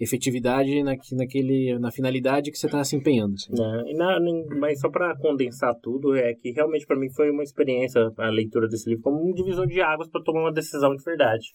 [0.00, 3.34] efetividade na, naquele, na finalidade que você está se empenhando.
[3.34, 3.52] assim.
[3.86, 4.18] E na-
[4.58, 8.66] mas só para condensar tudo, é que realmente para mim foi uma experiência a leitura
[8.66, 11.46] desse livro como um divisor de águas para tomar uma decisão de verdade.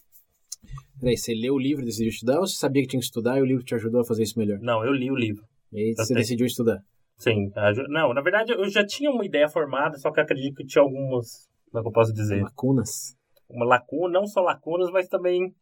[0.97, 3.37] Peraí, você leu o livro e decidiu estudar ou você sabia que tinha que estudar
[3.37, 4.59] e o livro te ajudou a fazer isso melhor?
[4.61, 5.43] Não, eu li o livro.
[5.73, 6.79] E aí Eu você decidiu estudar.
[7.17, 7.51] Sim,
[7.89, 11.49] não, na verdade eu já tinha uma ideia formada, só que acredito que tinha algumas,
[11.71, 13.15] como é que eu posso dizer, Lacunas.
[13.49, 15.53] uma lacuna, não só lacunas, mas também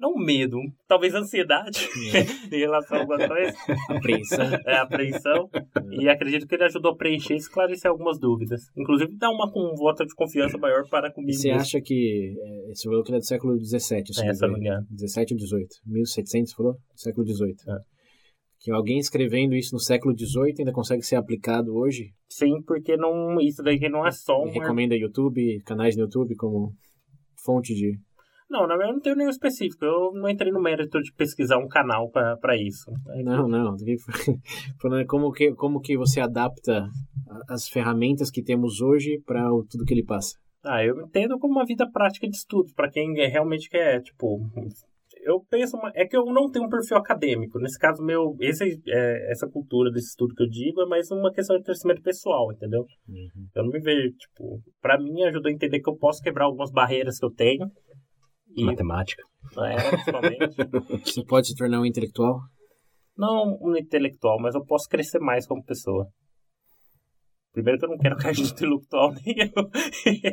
[0.00, 1.88] não medo, talvez ansiedade
[2.52, 3.52] em relação a alguma coisa,
[3.88, 4.46] Apreensão.
[4.64, 5.50] é apreensão,
[5.90, 8.62] e acredito que ele ajudou a preencher e esclarecer algumas dúvidas.
[8.76, 11.32] Inclusive dá uma com um voto de confiança maior para E comigo.
[11.36, 11.62] você mesmo.
[11.62, 12.36] acha que.
[12.40, 13.76] é, Você falou que é do século XVII,
[14.08, 14.86] esse É, se não me engano.
[14.88, 15.68] 17 ou 18?
[15.84, 16.76] 1700, falou?
[16.94, 17.56] Século XVIII.
[17.66, 17.97] É.
[18.60, 22.12] Que alguém escrevendo isso no século XVIII ainda consegue ser aplicado hoje?
[22.28, 24.60] Sim, porque não, isso daí não é só Ele um.
[24.62, 26.72] recomenda YouTube, canais no YouTube como
[27.44, 27.96] fonte de.
[28.50, 29.84] Não, na verdade eu não tenho nenhum específico.
[29.84, 32.90] Eu não entrei no mérito de pesquisar um canal para isso.
[33.22, 33.76] Não, não.
[35.06, 36.88] Como que, como que você adapta
[37.48, 40.34] as ferramentas que temos hoje para tudo que ele passa.
[40.64, 44.40] Ah, eu entendo como uma vida prática de estudo, para quem é- realmente quer, tipo.
[45.28, 47.58] Eu penso, uma- é que eu não tenho um perfil acadêmico.
[47.58, 51.30] Nesse caso, meu, esse, é, essa cultura desse estudo que eu digo é mais uma
[51.32, 52.84] questão de crescimento pessoal, entendeu?
[53.54, 56.70] Eu não me vejo, tipo, pra mim ajudou a entender que eu posso quebrar algumas
[56.70, 57.66] barreiras que eu tenho.
[58.56, 59.22] E, Matemática.
[59.58, 60.56] é, principalmente.
[61.04, 62.40] Você pode se tornar um intelectual?
[63.16, 66.06] não um intelectual, mas eu posso crescer mais como pessoa.
[67.58, 69.70] Primeiro que eu não quero cair de intelectual nem eu.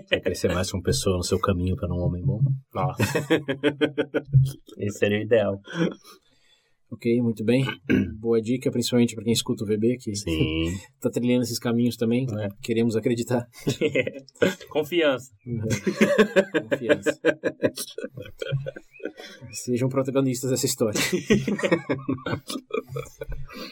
[0.08, 2.40] Quer crescer mais como pessoa no seu caminho para um homem bom.
[2.72, 3.02] Nossa.
[4.78, 5.60] Esse seria o ideal.
[6.96, 7.66] Ok, muito bem.
[8.20, 10.68] Boa dica, principalmente para quem escuta o VB, que Sim.
[10.96, 12.26] está trilhando esses caminhos também.
[12.40, 12.48] É.
[12.62, 13.46] Queremos acreditar.
[14.70, 15.30] Confiança.
[16.70, 17.20] Confiança.
[19.52, 21.00] Sejam protagonistas dessa história.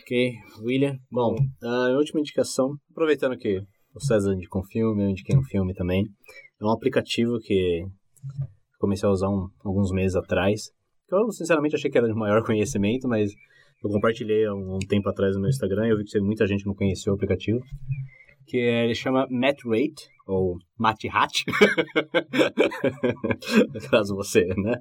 [0.01, 0.97] ok, William.
[1.09, 3.59] Bom, a última indicação, aproveitando que
[3.95, 6.03] o César indicou um filme, eu indiquei um filme também.
[6.61, 7.85] É um aplicativo que
[8.79, 10.63] comecei a usar um- alguns meses atrás.
[11.15, 13.31] Eu, sinceramente, achei que era de maior conhecimento, mas
[13.83, 16.47] eu compartilhei há um, um tempo atrás no meu Instagram e eu vi que muita
[16.47, 17.59] gente não conhecia o aplicativo.
[18.45, 21.43] Que é, ele chama MatRate, ou MatRat.
[23.89, 24.77] caso você, né?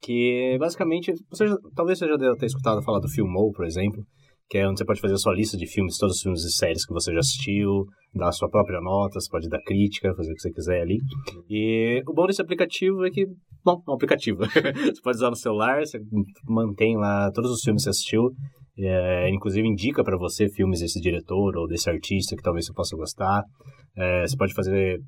[0.00, 4.04] Que basicamente, você já- talvez você já deva ter escutado falar do Filmou, por exemplo,
[4.52, 6.52] que é onde você pode fazer a sua lista de filmes, todos os filmes e
[6.52, 10.30] séries que você já assistiu, dar a sua própria nota, você pode dar crítica, fazer
[10.30, 10.98] o que você quiser ali.
[11.48, 13.24] E o bom desse aplicativo é que,
[13.64, 14.40] bom, é um aplicativo.
[14.44, 15.98] você pode usar no celular, você
[16.46, 18.30] mantém lá todos os filmes que você assistiu,
[18.78, 22.94] é, inclusive indica para você filmes desse diretor ou desse artista que talvez você possa
[22.94, 23.42] gostar.
[23.96, 25.00] É, você pode fazer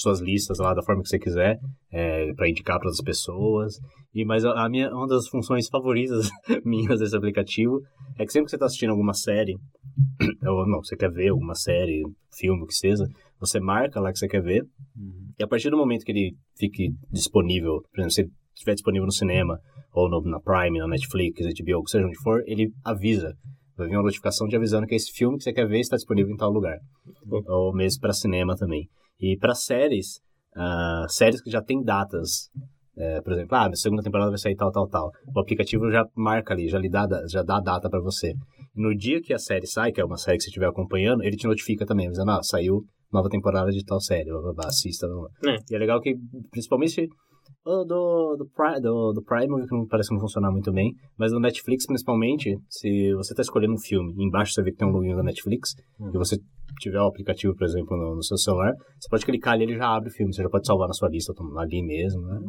[0.00, 1.58] suas listas lá da forma que você quiser,
[1.92, 3.74] é, para indicar para outras pessoas.
[4.14, 6.28] E mas a, a minha uma das funções favoritas
[6.64, 7.80] minhas desse aplicativo
[8.18, 9.54] é que sempre que você está assistindo alguma série
[10.46, 12.02] ou não, você quer ver alguma série,
[12.34, 13.04] filme, o que seja,
[13.38, 14.62] você marca lá que você quer ver.
[15.38, 19.12] E a partir do momento que ele fique disponível, por exemplo, se estiver disponível no
[19.12, 19.58] cinema
[19.92, 23.34] ou no, na Prime, na Netflix, HBO, seja onde for, ele avisa.
[23.76, 26.32] Vai vir uma notificação te avisando que esse filme que você quer ver está disponível
[26.32, 26.78] em tal lugar.
[27.46, 28.88] Ou mesmo para cinema também.
[29.20, 30.20] E para séries,
[30.54, 32.50] ah, séries que já tem datas.
[32.98, 35.10] É, por exemplo, ah, a segunda temporada vai sair tal, tal, tal.
[35.34, 38.32] O aplicativo já marca ali, já lhe dá, já dá a data para você.
[38.74, 41.36] No dia que a série sai, que é uma série que você estiver acompanhando, ele
[41.36, 45.06] te notifica também, dizendo, ah, saiu nova temporada de tal série, blá, blá, blá, assista.
[45.06, 45.52] Blá, blá.
[45.52, 45.56] É.
[45.70, 46.14] E é legal que,
[46.50, 47.06] principalmente,
[47.64, 51.40] do, do, Prime, do, do Prime que não, parece não funcionar muito bem, mas no
[51.40, 55.14] Netflix, principalmente, se você está escolhendo um filme embaixo você vê que tem um login
[55.14, 56.10] da Netflix, Uhum.
[56.14, 56.36] e você
[56.80, 59.76] tiver o aplicativo, por exemplo, no, no seu celular, você pode clicar ali e ele
[59.76, 62.40] já abre o filme, você já pode salvar na sua lista ali mesmo, né?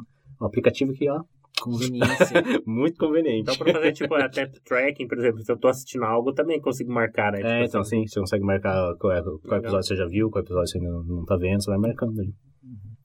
[0.41, 1.21] Um aplicativo que, ó,
[1.61, 2.43] Conveniência.
[2.65, 3.41] muito conveniente.
[3.41, 6.61] Então, pra fazer, tipo, até tracking, por exemplo, se eu tô assistindo algo, eu também
[6.61, 7.39] consigo marcar, né?
[7.39, 10.29] É, Tipo então assim, sim, você consegue marcar qual, é- qual episódio você já viu,
[10.29, 12.33] qual episódio você não, não tá vendo, você vai marcando ali.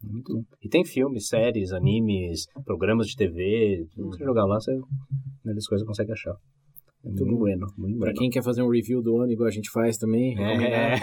[0.02, 0.42] Muito bom.
[0.62, 4.72] E tem filmes, séries, animes, programas de TV, tudo que você jogar lá, você
[5.44, 6.34] melhores coisas consegue achar.
[7.04, 7.36] É muito bom.
[7.38, 8.18] bueno, muito Pra bueno.
[8.18, 10.36] quem quer fazer um review do ano, igual a gente faz também.
[10.38, 10.96] É,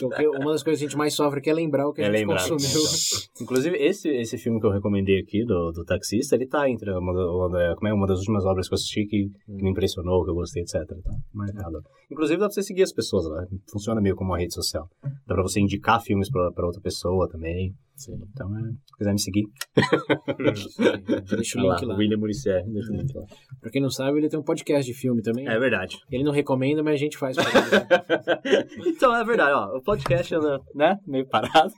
[0.00, 2.06] Porque uma das coisas que a gente mais sofre aqui é lembrar o que a
[2.06, 2.48] é gente lembrar.
[2.48, 2.82] consumiu.
[3.40, 6.98] Inclusive, esse, esse filme que eu recomendei aqui, do, do taxista, ele tá entre uma,
[7.00, 10.30] uma, como é, uma das últimas obras que eu assisti que, que me impressionou, que
[10.30, 10.80] eu gostei, etc.
[10.86, 11.78] Tá marcado.
[12.10, 13.44] Inclusive, dá pra você seguir as pessoas lá.
[13.70, 14.88] Funciona meio como uma rede social.
[15.26, 17.72] Dá pra você indicar filmes pra, pra outra pessoa também.
[17.96, 18.18] Sim.
[18.32, 19.44] Então, é, se quiser me seguir,
[21.36, 21.96] Deixa o link lá.
[21.96, 23.24] William Muricy, deixa o link lá.
[23.60, 25.48] Pra quem não sabe, ele tem um podcast de filme também.
[25.48, 25.98] É verdade.
[26.10, 27.46] Ele não recomenda, mas a gente faz ele.
[28.86, 29.76] então, é verdade, ó.
[29.76, 30.34] O podcast
[30.74, 31.72] né, meio parado.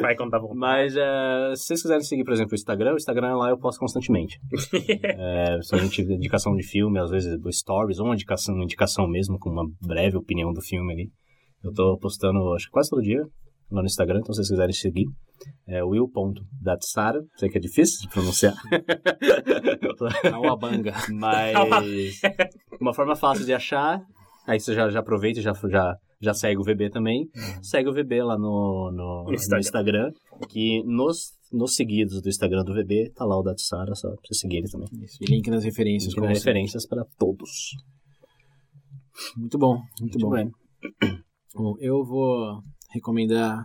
[0.00, 0.58] Vai contar vontade.
[0.58, 3.78] Mas é, se vocês quiserem seguir, por exemplo, o Instagram, o Instagram lá eu posto
[3.78, 4.40] constantemente.
[5.04, 9.50] é, somente indicação de filme, às vezes stories, ou uma indicação, uma indicação mesmo, com
[9.50, 11.10] uma breve opinião do filme ali.
[11.62, 13.24] Eu tô postando, acho que quase todo dia,
[13.80, 15.06] no Instagram, então se vocês quiserem seguir,
[15.66, 18.54] é will.datsara, sei que é difícil de pronunciar.
[20.32, 20.92] Awabanga.
[21.12, 22.20] Mas
[22.80, 24.00] uma forma fácil de achar,
[24.46, 27.28] aí você já, já aproveita e já, já, já segue o VB também.
[27.62, 29.60] Segue o VB lá no, no, no Instagram.
[29.60, 30.10] Instagram.
[30.48, 34.34] que nos, nos seguidos do Instagram do VB tá lá o Datsara, só pra você
[34.34, 34.88] seguir ele também.
[35.02, 36.14] Isso, e link nas referências.
[36.14, 37.50] Link nas referências para todos.
[39.36, 40.30] Muito bom, muito, bom.
[40.30, 40.50] bem.
[41.54, 43.64] Bom, eu vou recomendar.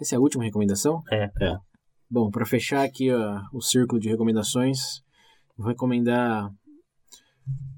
[0.00, 1.02] Essa é a última recomendação?
[1.10, 1.24] É.
[1.24, 1.56] É.
[2.10, 5.02] Bom, para fechar aqui ó, o círculo de recomendações,
[5.56, 6.50] vou recomendar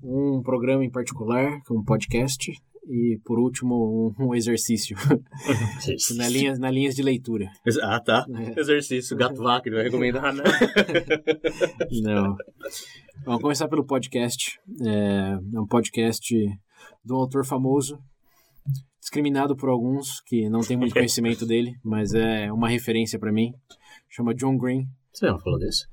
[0.02, 2.52] um programa em particular, que é um podcast,
[2.88, 4.96] e por último, um, um exercício,
[6.16, 7.50] na linha, na linhas de leitura.
[7.83, 8.24] Ah, tá.
[8.35, 8.61] É.
[8.61, 10.35] Exercício, gato vaca, ele vai recomendar.
[10.35, 10.44] Não.
[12.02, 12.37] Não.
[13.24, 14.59] Vamos começar pelo podcast.
[14.87, 17.98] É, é um podcast de um autor famoso,
[19.00, 23.52] discriminado por alguns que não têm muito conhecimento dele, mas é uma referência para mim.
[24.09, 24.87] Chama John Green.
[25.12, 25.87] Você não falou desse?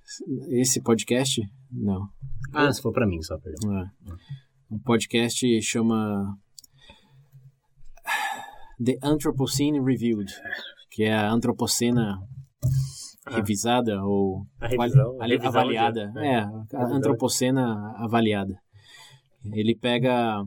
[0.50, 1.42] Esse podcast?
[1.72, 2.08] Não.
[2.54, 3.78] Ah, se for pra mim, só, perdão.
[3.80, 3.86] É.
[4.70, 6.38] Um podcast chama
[8.84, 10.32] The Anthropocene Reviewed,
[10.92, 12.18] que é a antropocena
[13.28, 15.18] revisada ou A revisão.
[15.18, 16.08] Revisão avaliada.
[16.12, 18.54] de- É, a antropocena avaliada.
[19.54, 20.44] Ele pega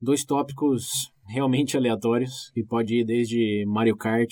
[0.00, 4.30] dois tópicos realmente aleatórios, que pode ir desde Mario Kart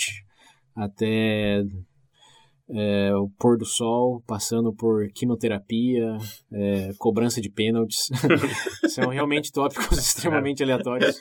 [0.77, 1.63] até
[2.71, 6.17] é, o pôr do sol, passando por quimioterapia,
[6.53, 8.09] é, cobrança de pênaltis.
[8.89, 11.21] São realmente tópicos extremamente aleatórios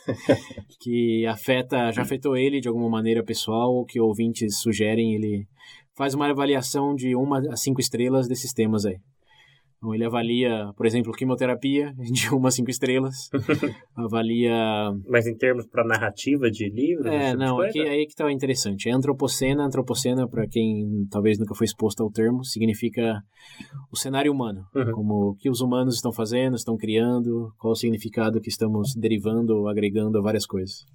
[0.80, 5.46] que afeta, já afetou ele de alguma maneira pessoal, que ouvintes sugerem, ele
[5.96, 8.98] faz uma avaliação de uma a cinco estrelas desses temas aí.
[9.84, 13.30] Então ele avalia, por exemplo, quimioterapia de uma a cinco estrelas,
[13.94, 14.56] avalia
[15.06, 17.10] Mas em termos pra narrativa de livro?
[17.10, 18.88] é, tipo não, aqui, aí que tá interessante.
[18.88, 19.66] É antropocena.
[19.66, 23.22] Antropocena, para quem talvez nunca foi exposto ao termo, significa
[23.92, 24.64] o cenário humano.
[24.74, 24.92] Uhum.
[24.94, 29.54] Como o que os humanos estão fazendo, estão criando, qual o significado que estamos derivando
[29.58, 30.86] ou agregando a várias coisas.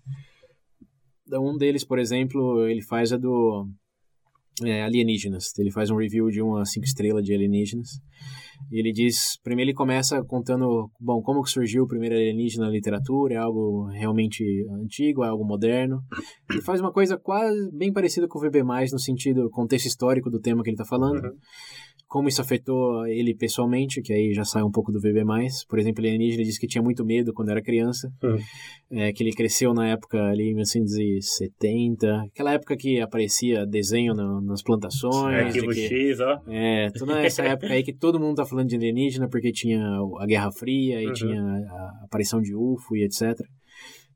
[1.27, 3.69] Então, Um deles, por exemplo, ele faz a do
[4.65, 5.53] é, alienígenas.
[5.59, 8.01] Ele faz um review de uma cinco estrelas de alienígenas.
[8.71, 12.71] E ele diz, primeiro ele começa contando, bom, como que surgiu o primeiro alienígena na
[12.73, 14.45] literatura, é algo realmente
[14.83, 16.01] antigo, é algo moderno.
[16.51, 20.41] Ele faz uma coisa quase bem parecida com o VB+, no sentido, contexto histórico do
[20.41, 21.25] tema que ele está falando.
[21.25, 21.33] Uhum.
[22.07, 25.23] Como isso afetou ele pessoalmente, que aí já sai um pouco do VB+.
[25.69, 28.11] Por exemplo, alienígena disse que tinha muito medo quando era criança.
[28.23, 28.39] Uhum.
[28.91, 32.23] É, que ele cresceu na época ali, em 1970.
[32.33, 35.53] Aquela época que aparecia desenho na- nas plantações.
[35.53, 36.41] de Arquivo que- X, ó.
[36.49, 39.81] é, toda essa época aí que todo mundo tá falando de alienígena porque tinha
[40.19, 41.13] a Guerra Fria e Uhum.
[41.13, 43.39] tinha a aparição de UFO e etc.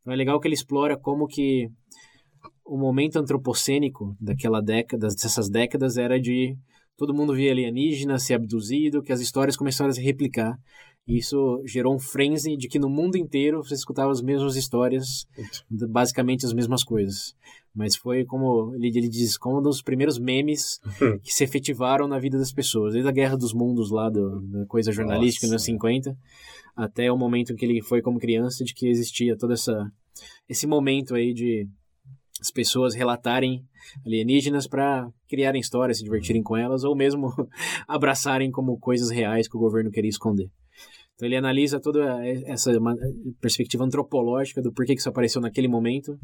[0.01, 1.69] Então é legal que ele explora como que
[2.65, 6.57] o momento antropocênico daquela década, dessas décadas era de
[6.97, 10.57] todo mundo via alienígena, ser abduzido, que as histórias começaram a se replicar.
[11.07, 15.27] E isso gerou um frenzy de que no mundo inteiro você escutava as mesmas histórias,
[15.69, 17.35] basicamente as mesmas coisas.
[17.75, 20.79] Mas foi como ele, ele diz, como um dos primeiros memes
[21.23, 24.67] que se efetivaram na vida das pessoas, desde a Guerra dos Mundos lá, do, da
[24.67, 26.17] coisa jornalística nos anos 50,
[26.77, 29.91] até o momento em que ele foi como criança, de que existia todo essa,
[30.49, 31.67] esse momento aí de
[32.41, 33.65] as pessoas relatarem
[34.05, 37.33] alienígenas para criarem histórias, se divertirem com elas, ou mesmo
[37.89, 40.51] abraçarem como coisas reais que o governo queria esconder.
[41.23, 42.73] Então ele analisa toda essa
[43.41, 46.19] perspectiva antropológica do porquê que isso apareceu naquele momento,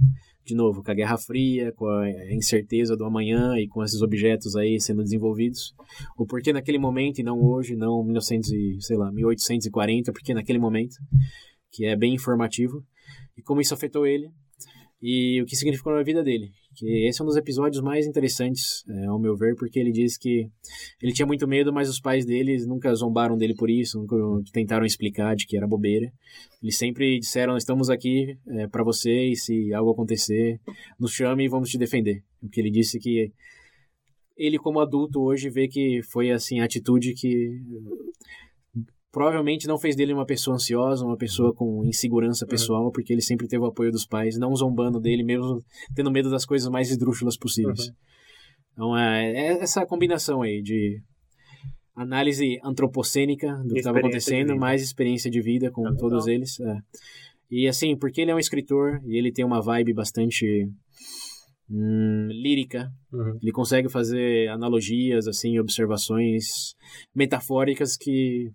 [0.45, 4.57] de novo, com a Guerra Fria, com a incerteza do amanhã e com esses objetos
[4.57, 5.73] aí sendo desenvolvidos,
[6.17, 10.59] o porquê naquele momento e não hoje, não 1900 e, sei lá, 1840, porque naquele
[10.59, 10.97] momento,
[11.71, 12.85] que é bem informativo,
[13.37, 14.29] e como isso afetou ele
[15.01, 18.85] e o que significou na vida dele que esse é um dos episódios mais interessantes,
[18.88, 20.49] é, ao meu ver, porque ele diz que
[21.03, 24.17] ele tinha muito medo, mas os pais dele nunca zombaram dele por isso, nunca
[24.53, 26.12] tentaram explicar de que era bobeira.
[26.62, 30.61] Eles sempre disseram: estamos aqui é, para você e se algo acontecer,
[31.01, 32.23] nos chame e vamos te defender.
[32.41, 33.33] O que ele disse que
[34.37, 37.61] ele como adulto hoje vê que foi assim a atitude que
[39.18, 42.48] provavelmente não fez dele uma pessoa ansiosa, uma pessoa com insegurança uhum.
[42.48, 45.61] pessoal, porque ele sempre teve o apoio dos pais, não zombando dele, mesmo
[45.92, 47.88] tendo medo das coisas mais esdrúxulas possíveis.
[47.88, 47.94] Uhum.
[48.72, 51.02] Então, é, é, essa combinação aí de
[51.96, 56.61] análise antropocênica do que estava acontecendo, mais experiência de vida com é todos eles.
[56.61, 56.76] É.
[57.50, 60.64] E assim, porque ele é um escritor e ele tem uma vibe bastante
[61.68, 63.37] hum, lírica, uhum.
[63.42, 66.76] ele consegue fazer analogias, assim, observações
[67.12, 68.52] metafóricas que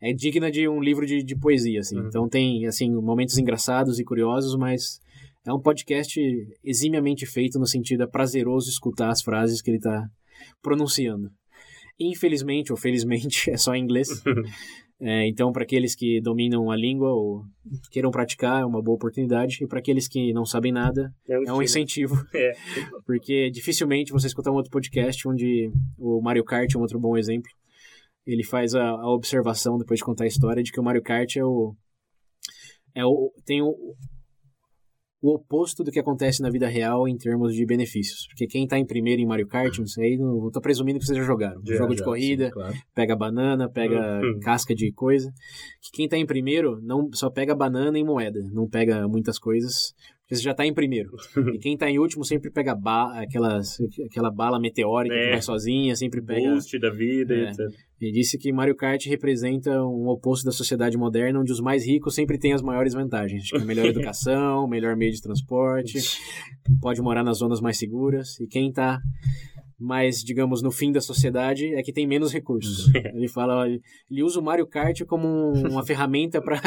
[0.00, 1.98] é digna de um livro de, de poesia, assim.
[1.98, 2.06] Uhum.
[2.06, 5.00] Então tem, assim, momentos engraçados e curiosos, mas
[5.46, 6.20] é um podcast
[6.64, 10.08] eximiamente feito no sentido é prazeroso escutar as frases que ele está
[10.62, 11.30] pronunciando.
[11.98, 14.08] Infelizmente ou felizmente é só em inglês.
[14.98, 17.42] é, então, para aqueles que dominam a língua ou
[17.90, 19.58] queiram praticar, é uma boa oportunidade.
[19.62, 22.16] E para aqueles que não sabem nada, é um, é um incentivo.
[22.34, 22.52] É.
[23.04, 27.18] Porque dificilmente você escutar um outro podcast onde o Mario Kart é um outro bom
[27.18, 27.50] exemplo
[28.26, 31.36] ele faz a, a, observação, depois de contar a história, de que o Mario Kart
[31.36, 31.74] é o.
[32.94, 33.74] É o tem o,
[35.22, 38.26] o oposto do que acontece na vida real em termos de benefícios.
[38.28, 41.18] Porque quem está em primeiro em Mario Kart, não sei, não, tô presumindo que vocês
[41.18, 41.60] já jogaram.
[41.64, 42.74] Já, Jogo já, de corrida, sim, claro.
[42.94, 44.40] pega banana, pega uhum.
[44.40, 45.30] casca de coisa.
[45.82, 49.94] Que quem está em primeiro não só pega banana e moeda, não pega muitas coisas
[50.30, 51.10] porque você já está em primeiro.
[51.52, 55.24] e quem está em último sempre pega ba aquelas, aquela bala meteórica é.
[55.24, 56.52] que vai sozinha, sempre pega.
[56.52, 57.50] Boost da vida, é.
[57.50, 57.58] etc.
[58.00, 62.14] E disse que Mario Kart representa um oposto da sociedade moderna, onde os mais ricos
[62.14, 63.42] sempre têm as maiores vantagens.
[63.42, 65.98] Acho que a melhor educação, melhor meio de transporte,
[66.80, 68.38] pode morar nas zonas mais seguras.
[68.38, 69.00] E quem está
[69.80, 72.86] mas digamos no fim da sociedade é que tem menos recursos.
[72.86, 72.92] Uhum.
[73.16, 76.60] ele fala, ele usa o Mario Kart como uma ferramenta para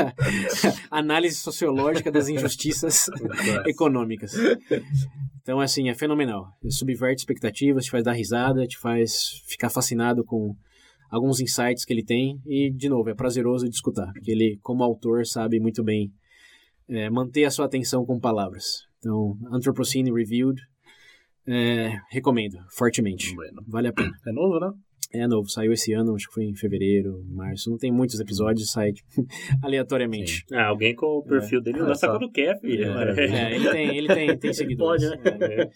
[0.89, 3.05] análise sociológica das injustiças
[3.67, 4.33] econômicas.
[5.41, 6.47] Então assim é fenomenal.
[6.63, 10.55] Ele subverte expectativas, te faz dar risada, te faz ficar fascinado com
[11.11, 14.83] alguns insights que ele tem e de novo é prazeroso de escutar, porque ele como
[14.83, 16.11] autor sabe muito bem
[16.89, 18.87] é, manter a sua atenção com palavras.
[18.97, 20.59] Então, Anthropocene Reviewed
[21.47, 23.33] é, recomendo, fortemente.
[23.35, 23.63] Bueno.
[23.67, 24.11] Vale a pena.
[24.27, 24.71] É novo, né?
[25.15, 27.69] É novo, saiu esse ano, acho que foi em fevereiro, março.
[27.69, 29.07] Não tem muitos episódios, sai tipo,
[29.61, 30.43] aleatoriamente.
[30.51, 31.61] Ah, alguém com o perfil é.
[31.61, 32.85] dele ah, lança quando quer, filho.
[32.85, 35.07] É, é, ele tem, ele tem, tem seguidores.
[35.07, 35.69] Pode, né?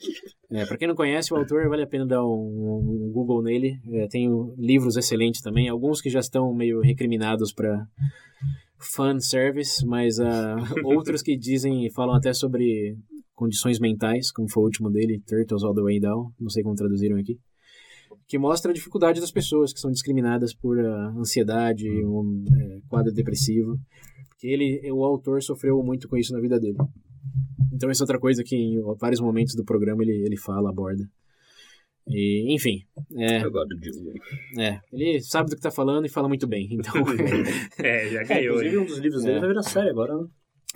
[0.50, 3.80] É, pra quem não conhece o autor, vale a pena dar um, um Google nele.
[3.92, 4.28] É, tem
[4.58, 7.86] livros excelentes também, alguns que já estão meio recriminados para
[8.80, 10.24] fan service, mas uh,
[10.84, 12.96] outros que dizem, falam até sobre
[13.38, 16.76] condições mentais, como foi o último dele, Turtles All the Way Down, não sei como
[16.76, 17.40] traduziram aqui,
[18.28, 23.14] que mostra a dificuldade das pessoas que são discriminadas por uh, ansiedade, um é, quadro
[23.14, 23.78] depressivo,
[24.28, 26.78] porque ele, o autor sofreu muito com isso na vida dele.
[27.72, 31.08] Então essa é outra coisa que em vários momentos do programa ele, ele fala, aborda.
[32.08, 32.80] E, enfim.
[33.18, 33.38] É,
[34.58, 36.70] é, ele sabe do que tá falando e fala muito bem.
[36.72, 36.94] Então.
[37.84, 38.62] é, já ganhou.
[38.62, 40.28] É, inclusive, um dos livros dele vai virar série agora, né?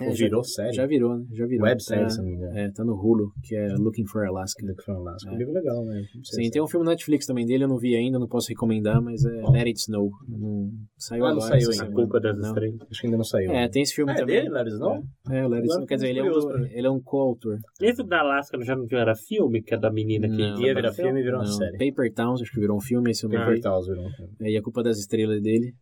[0.06, 0.72] É, virou já, série?
[0.72, 1.24] Já virou, né?
[1.32, 1.64] Já virou.
[1.66, 2.58] Web série, tá, se não me engano.
[2.58, 4.64] É, tá no Hulu, que é Looking for Alaska.
[4.64, 5.30] Looking for Alaska.
[5.30, 6.02] É um livro legal, né?
[6.24, 9.00] Sim, tem um filme na Netflix também dele, eu não vi ainda, não posso recomendar,
[9.02, 9.50] mas é oh.
[9.50, 10.10] Let It Snow.
[10.28, 11.60] Não, saiu ah, não agora.
[11.60, 12.80] Saiu, A Culpa das Estrelas.
[12.90, 13.52] Acho que ainda não saiu.
[13.52, 14.36] É, tem esse filme ah, também.
[14.36, 15.02] É dele, Let It Snow?
[15.30, 15.86] É, o Let It Snow.
[15.86, 17.58] Quer dizer, ele é, um, ele é um coautor.
[17.80, 20.92] Esse da Alaska já não era filme, que é da menina que não, ia virar
[20.92, 21.78] filme e virou uma série.
[21.78, 24.32] Paper Towns, acho que virou um filme, esse eu não Paper Towns virou um filme.
[24.40, 25.72] É, e A Culpa das Estrelas dele.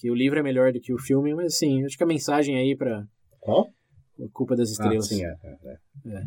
[0.00, 2.56] Que o livro é melhor do que o filme, mas assim, acho que a mensagem
[2.56, 3.02] aí pra...
[3.48, 3.66] Qual?
[4.32, 5.06] Culpa das Estrelas.
[5.06, 5.36] Ah, sim, é.
[5.42, 6.22] é, é.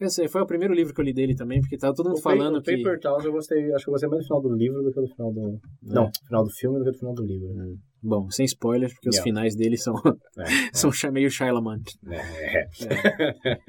[0.00, 2.22] Esse foi o primeiro livro que eu li dele também, porque tava todo mundo o
[2.22, 2.72] falando que...
[2.72, 4.92] O Paper Towns eu gostei, acho que eu gostei mais do final do livro do
[4.92, 5.60] que do final do...
[5.90, 5.94] É.
[5.94, 7.48] Não, final do filme do que do final do livro.
[7.48, 7.76] Hum.
[8.00, 9.18] Bom, sem spoilers, porque yeah.
[9.18, 9.94] os finais dele são,
[10.38, 11.10] é, são é.
[11.10, 11.80] meio Shyamalan.
[12.06, 12.68] É.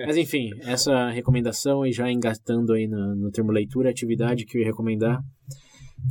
[0.05, 4.61] Mas enfim, essa recomendação e já engatando aí no, no termo leitura, atividade que eu
[4.61, 5.19] ia recomendar,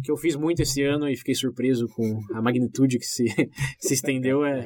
[0.04, 3.24] que eu fiz muito esse ano e fiquei surpreso com a magnitude que se,
[3.78, 4.64] se estendeu, é,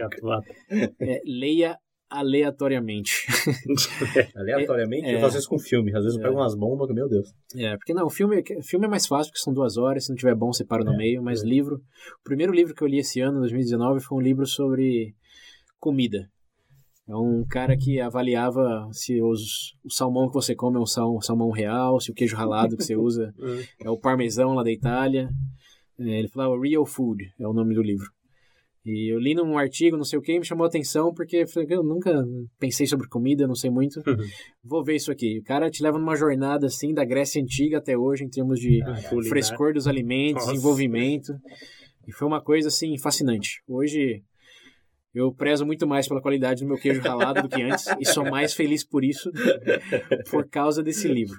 [1.00, 1.76] é leia
[2.12, 3.26] aleatoriamente.
[4.36, 5.90] Aleatoriamente, É, eu faço isso com filme.
[5.96, 7.32] Às vezes eu pego umas bombas que, meu Deus.
[7.56, 10.34] É, porque não, filme, filme é mais fácil, porque são duas horas, se não tiver
[10.34, 11.76] bom, você para no meio, mas livro.
[11.76, 15.14] O primeiro livro que eu li esse ano, 2019, foi um livro sobre
[15.80, 16.28] comida.
[17.08, 21.20] É um cara que avaliava se os, o salmão que você come é um sal,
[21.20, 23.34] salmão real, se o queijo ralado que você usa
[23.80, 25.28] é o parmesão lá da Itália.
[25.98, 28.06] É, ele falava Real Food, é o nome do livro.
[28.84, 31.48] E eu li num artigo, não sei o que, me chamou a atenção, porque eu
[31.48, 32.24] falei, eu nunca
[32.58, 34.02] pensei sobre comida, não sei muito.
[34.64, 35.38] Vou ver isso aqui.
[35.38, 38.80] O cara te leva numa jornada assim, da Grécia Antiga até hoje, em termos de
[38.82, 39.28] Culinária.
[39.28, 40.52] frescor dos alimentos, Nossa.
[40.52, 41.32] desenvolvimento.
[42.08, 43.62] E foi uma coisa assim fascinante.
[43.68, 44.24] Hoje
[45.14, 48.24] eu prezo muito mais pela qualidade do meu queijo ralado do que antes e sou
[48.24, 49.30] mais feliz por isso
[50.30, 51.36] por causa desse livro.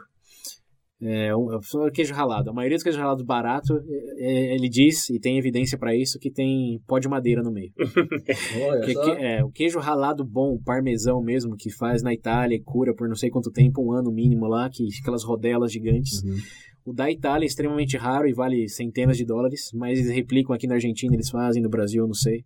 [1.06, 2.50] É, um, sobre queijo ralado.
[2.50, 3.74] A maioria dos queijos ralados barato,
[4.18, 7.52] é, é, ele diz e tem evidência para isso que tem pó de madeira no
[7.52, 7.74] meio.
[7.78, 8.80] Só.
[8.86, 13.10] que- é, o queijo ralado bom, parmesão mesmo, que faz na Itália e cura por
[13.10, 16.24] não sei quanto tempo, um ano mínimo lá, que aquelas rodelas gigantes.
[16.24, 16.38] Uhum.
[16.86, 20.68] O da Itália é extremamente raro e vale centenas de dólares, mas eles replicam aqui
[20.68, 22.44] na Argentina, eles fazem, no Brasil, não sei.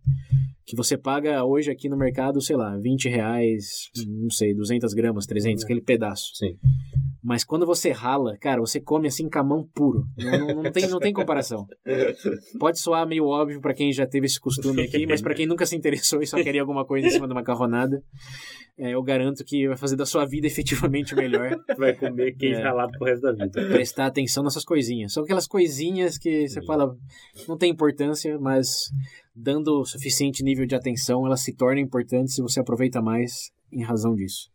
[0.64, 5.26] Que você paga hoje aqui no mercado, sei lá, 20 reais, não sei, 200 gramas,
[5.26, 6.30] 300, aquele pedaço.
[6.34, 6.56] Sim.
[7.22, 10.04] Mas quando você rala, cara, você come assim com a mão puro.
[10.16, 11.66] Não, não- não tem, não tem comparação.
[12.58, 15.66] Pode soar meio óbvio pra quem já teve esse costume aqui, mas pra quem nunca
[15.66, 18.00] se interessou e só queria alguma coisa em cima de uma macarronada,
[18.78, 22.62] é, eu garanto que vai fazer da sua vida efetivamente melhor Vai comer queijo É.
[22.62, 23.66] ralado pro resto da vida.
[23.68, 25.12] prestar atenção nessas coisinhas.
[25.12, 26.94] São aquelas coisinhas que você fala,
[27.48, 28.90] não tem importância, mas
[29.34, 33.82] dando o suficiente nível de atenção, elas se tornam importantes se você aproveita mais em
[33.82, 34.48] razão disso.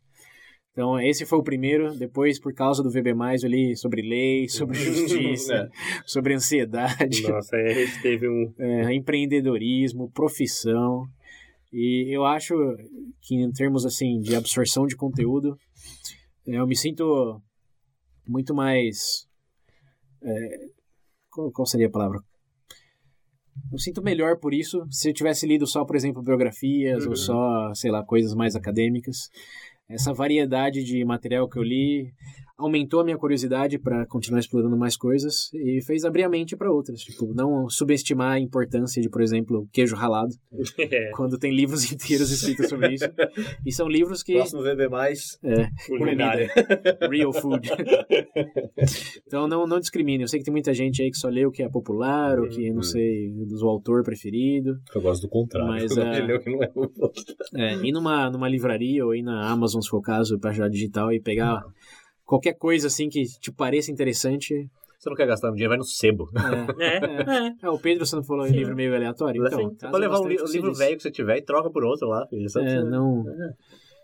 [0.74, 1.96] Então, esse foi o primeiro.
[1.96, 3.12] Depois, por causa do VB+,
[3.44, 6.02] eu li sobre lei, sobre justiça, É.
[6.06, 8.52] sobre ansiedade, Nossa, aí a gente teve um.
[8.60, 11.06] é, empreendedorismo, profissão.
[11.72, 12.56] E eu acho
[13.22, 15.56] que em termos assim de absorção de conteúdo,
[16.48, 17.40] é, eu me sinto
[18.28, 19.28] muito mais
[20.24, 20.68] é,
[21.30, 22.20] qual, qual seria a palavra?
[23.72, 27.72] Eu sinto melhor por isso se eu tivesse lido só, por exemplo, biografias ou só,
[27.76, 29.30] sei lá, coisas mais acadêmicas.
[29.90, 32.14] Essa variedade de material que eu li
[32.58, 36.72] aumentou a minha curiosidade para continuar explorando mais coisas e fez abrir a mente para
[36.72, 37.02] outras.
[37.02, 40.34] Tipo, não subestimar a importância de, por exemplo, queijo ralado,
[40.80, 43.06] É, quando tem livros inteiros escritos sobre isso.
[43.66, 44.34] E são livros que.
[44.34, 44.88] Próximo VB+,
[45.44, 46.50] É, culinária.
[47.10, 47.70] real food.
[49.26, 50.24] então não, não discrimine.
[50.24, 52.48] Eu sei que tem muita gente aí que só lê o que é popular, ou
[52.48, 54.80] que, não sei, do autor preferido.
[54.94, 55.70] Eu gosto do contrário.
[55.70, 57.12] Mas, eu é, que não é o
[57.56, 60.70] É, ir numa, numa livraria ou ir na Amazon, se for o caso, para ajudar
[60.70, 61.64] digital e pegar
[62.26, 64.70] qualquer coisa assim que te pareça interessante.
[65.00, 66.30] Você não quer gastar um dinheiro, vai no sebo.
[66.80, 67.54] É, é, é.
[67.62, 69.46] É, o Pedro, você não falou em livro meio aleatório?
[69.46, 72.08] Então, casa pode levar um, li- livro velho que você tiver e troca por outro
[72.08, 72.48] lá, filho.
[72.58, 73.26] É, não,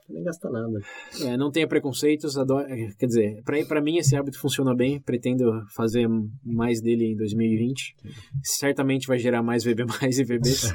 [0.10, 0.80] Nem gasta nada.
[1.24, 5.00] é, não tenha preconceitos, adoro, é, quer dizer, pra, pra mim esse hábito funciona bem,
[5.00, 6.08] pretendo fazer
[6.44, 7.96] mais dele em 2020.
[8.44, 10.74] Certamente vai gerar mais VB+, e VBs.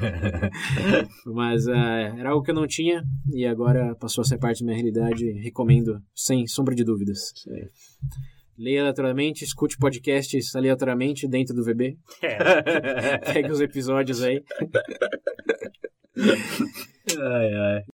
[1.25, 4.65] Mas é, era algo que eu não tinha e agora passou a ser parte da
[4.65, 5.29] minha realidade.
[5.41, 7.33] Recomendo, sem sombra de dúvidas.
[8.57, 11.97] Leia aleatoriamente, escute podcasts aleatoriamente dentro do VB.
[12.21, 13.17] é.
[13.33, 14.41] Pegue os episódios aí.
[16.17, 17.94] Ai, ai.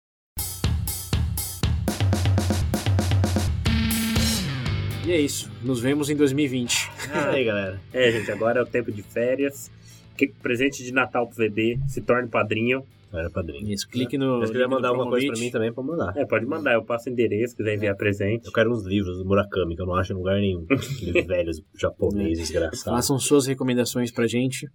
[5.07, 5.51] E é isso.
[5.63, 6.71] Nos vemos em 2020.
[6.71, 7.81] Isso aí, galera.
[7.93, 9.71] É, gente, agora é o tempo de férias.
[10.17, 12.85] Que presente de Natal pro VB, se torne padrinho.
[13.13, 13.73] Era padrinho.
[13.73, 14.45] Isso, clique no.
[14.47, 16.17] Se quiser mandar alguma coisa pra mim também, pode mandar.
[16.17, 18.47] É, pode mandar, eu passo o endereço, quiser enviar presente.
[18.47, 20.67] Eu quero uns livros do Murakami, que eu não acho em lugar nenhum.
[20.71, 22.85] Aqueles velhos japoneses desgraçados.
[22.85, 24.69] Façam suas recomendações pra gente,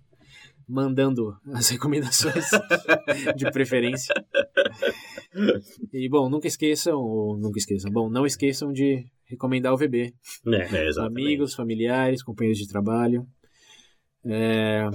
[0.68, 2.46] mandando as recomendações
[3.38, 4.14] de preferência.
[5.94, 10.14] E bom, nunca esqueçam, ou nunca esqueçam, bom, não esqueçam de recomendar o VB.
[10.48, 11.22] É, exatamente.
[11.26, 13.26] Amigos, familiares, companheiros de trabalho.
[14.26, 14.88] É,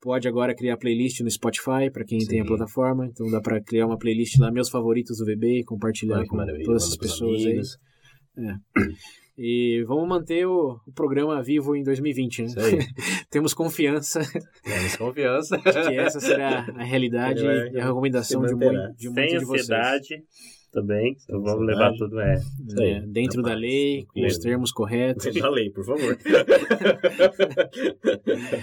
[0.00, 2.48] pode agora criar playlist no Spotify para quem tem a Sim.
[2.48, 3.06] plataforma.
[3.06, 6.36] Então dá para criar uma playlist lá, meus favoritos do VB, e compartilhar que com
[6.64, 7.52] todas essas pessoas aí.
[7.52, 7.78] amigos.
[9.42, 12.46] E vamos manter o, o programa vivo em 2020, né?
[12.46, 12.78] Isso aí.
[13.30, 14.20] Temos confiança
[14.62, 15.56] Temos confiança.
[15.56, 19.44] de que essa será a realidade e a recomendação de, muito, de Sem muitos de
[19.46, 19.70] vocês.
[19.70, 20.24] ansiedade
[20.70, 21.16] também.
[21.24, 22.36] Então vamos levar tudo, é.
[22.80, 25.32] É, dentro da lei, com os termos corretos.
[25.34, 26.16] Da lei, por favor.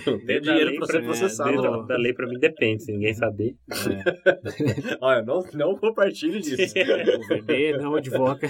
[0.06, 1.52] Não tem Da dinheiro pra- ser processado.
[1.62, 3.56] Dentro da lei pra mim depende, se ninguém saber.
[5.02, 6.74] Olha, não, não compartilhe disso.
[7.18, 8.48] O VB não advoca.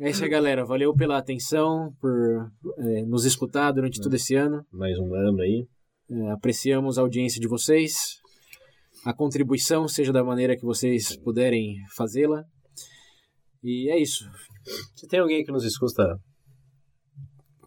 [0.00, 0.64] É isso aí, galera.
[0.64, 4.64] Valeu pela atenção, por é, nos escutar durante todo esse ano.
[4.72, 5.66] Mais um ano aí.
[6.10, 8.19] É, apreciamos a audiência de vocês.
[9.04, 12.42] A contribuição, seja da maneira que vocês puderem fazê-la.
[13.62, 14.24] E é isso.
[14.96, 16.16] Se tem alguém que nos escuta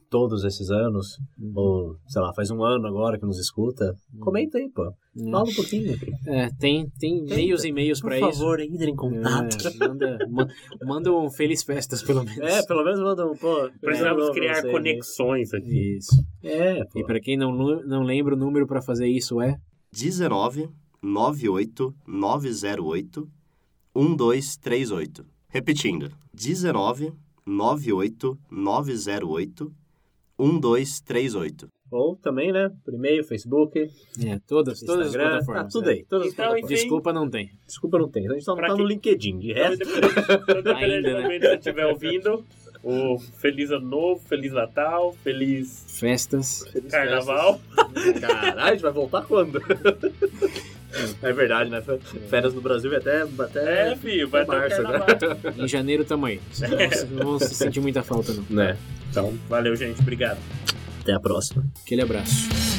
[0.10, 1.54] todos esses anos, Uhum.
[1.56, 4.94] ou, sei lá, faz um ano agora que nos escuta, comenta aí, pô.
[5.32, 5.96] Fala um pouquinho.
[6.28, 8.40] É, tem, tem meios e meios Por pra isso.
[8.40, 9.58] favor, entre em contato.
[9.68, 10.48] É, manda, ma-
[10.86, 12.38] manda um Feliz Festas, pelo menos.
[12.40, 13.70] É, pelo menos manda um, pô.
[13.82, 14.72] Precisamos pra criar você, né?
[14.72, 15.98] conexões aqui.
[15.98, 16.24] Isso.
[16.44, 17.00] É, pô.
[17.00, 19.56] E pra quem não, não lembra, o número pra fazer isso é
[19.92, 20.68] 19
[21.04, 23.30] 98 908
[23.94, 25.26] 1238.
[25.50, 26.12] Repetindo.
[26.34, 27.14] 19
[27.46, 29.72] 98 908
[30.40, 31.68] 1238.
[31.92, 35.64] Ou também, né, por e-mail, Facebook, É, todas, todas as Instagram, plataformas.
[35.64, 35.94] tá tudo é.
[35.94, 36.06] aí.
[36.06, 36.72] Todas as Então, plataformas.
[36.72, 36.82] enfim.
[36.82, 37.52] Desculpa, não tem.
[37.68, 38.28] Desculpa, não tem.
[38.28, 39.38] A gente só não tá quem- no LinkedIn.
[39.40, 39.86] De Então, resto,
[40.64, 41.22] do Ainda, né?
[41.22, 42.44] momento que você estiver ouvindo,
[42.84, 46.64] o Feliz Ano Novo, Feliz Natal, Feliz Festas.
[46.90, 47.62] Carnaval.
[48.20, 49.62] Caralho, a gente vai voltar quando?
[51.22, 51.82] É verdade, né?
[52.30, 55.08] Férias no Brasil é até, até É, filho, vai o março Carnaval.
[55.58, 56.40] Em janeiro tamo aí.
[56.60, 58.46] Não, não vamos sentir muita falta, não.
[58.50, 58.78] Né?
[59.10, 60.00] Então, valeu, gente.
[60.02, 60.40] Obrigado.
[61.02, 61.66] Até a próxima.
[61.84, 62.73] Aquele abraço.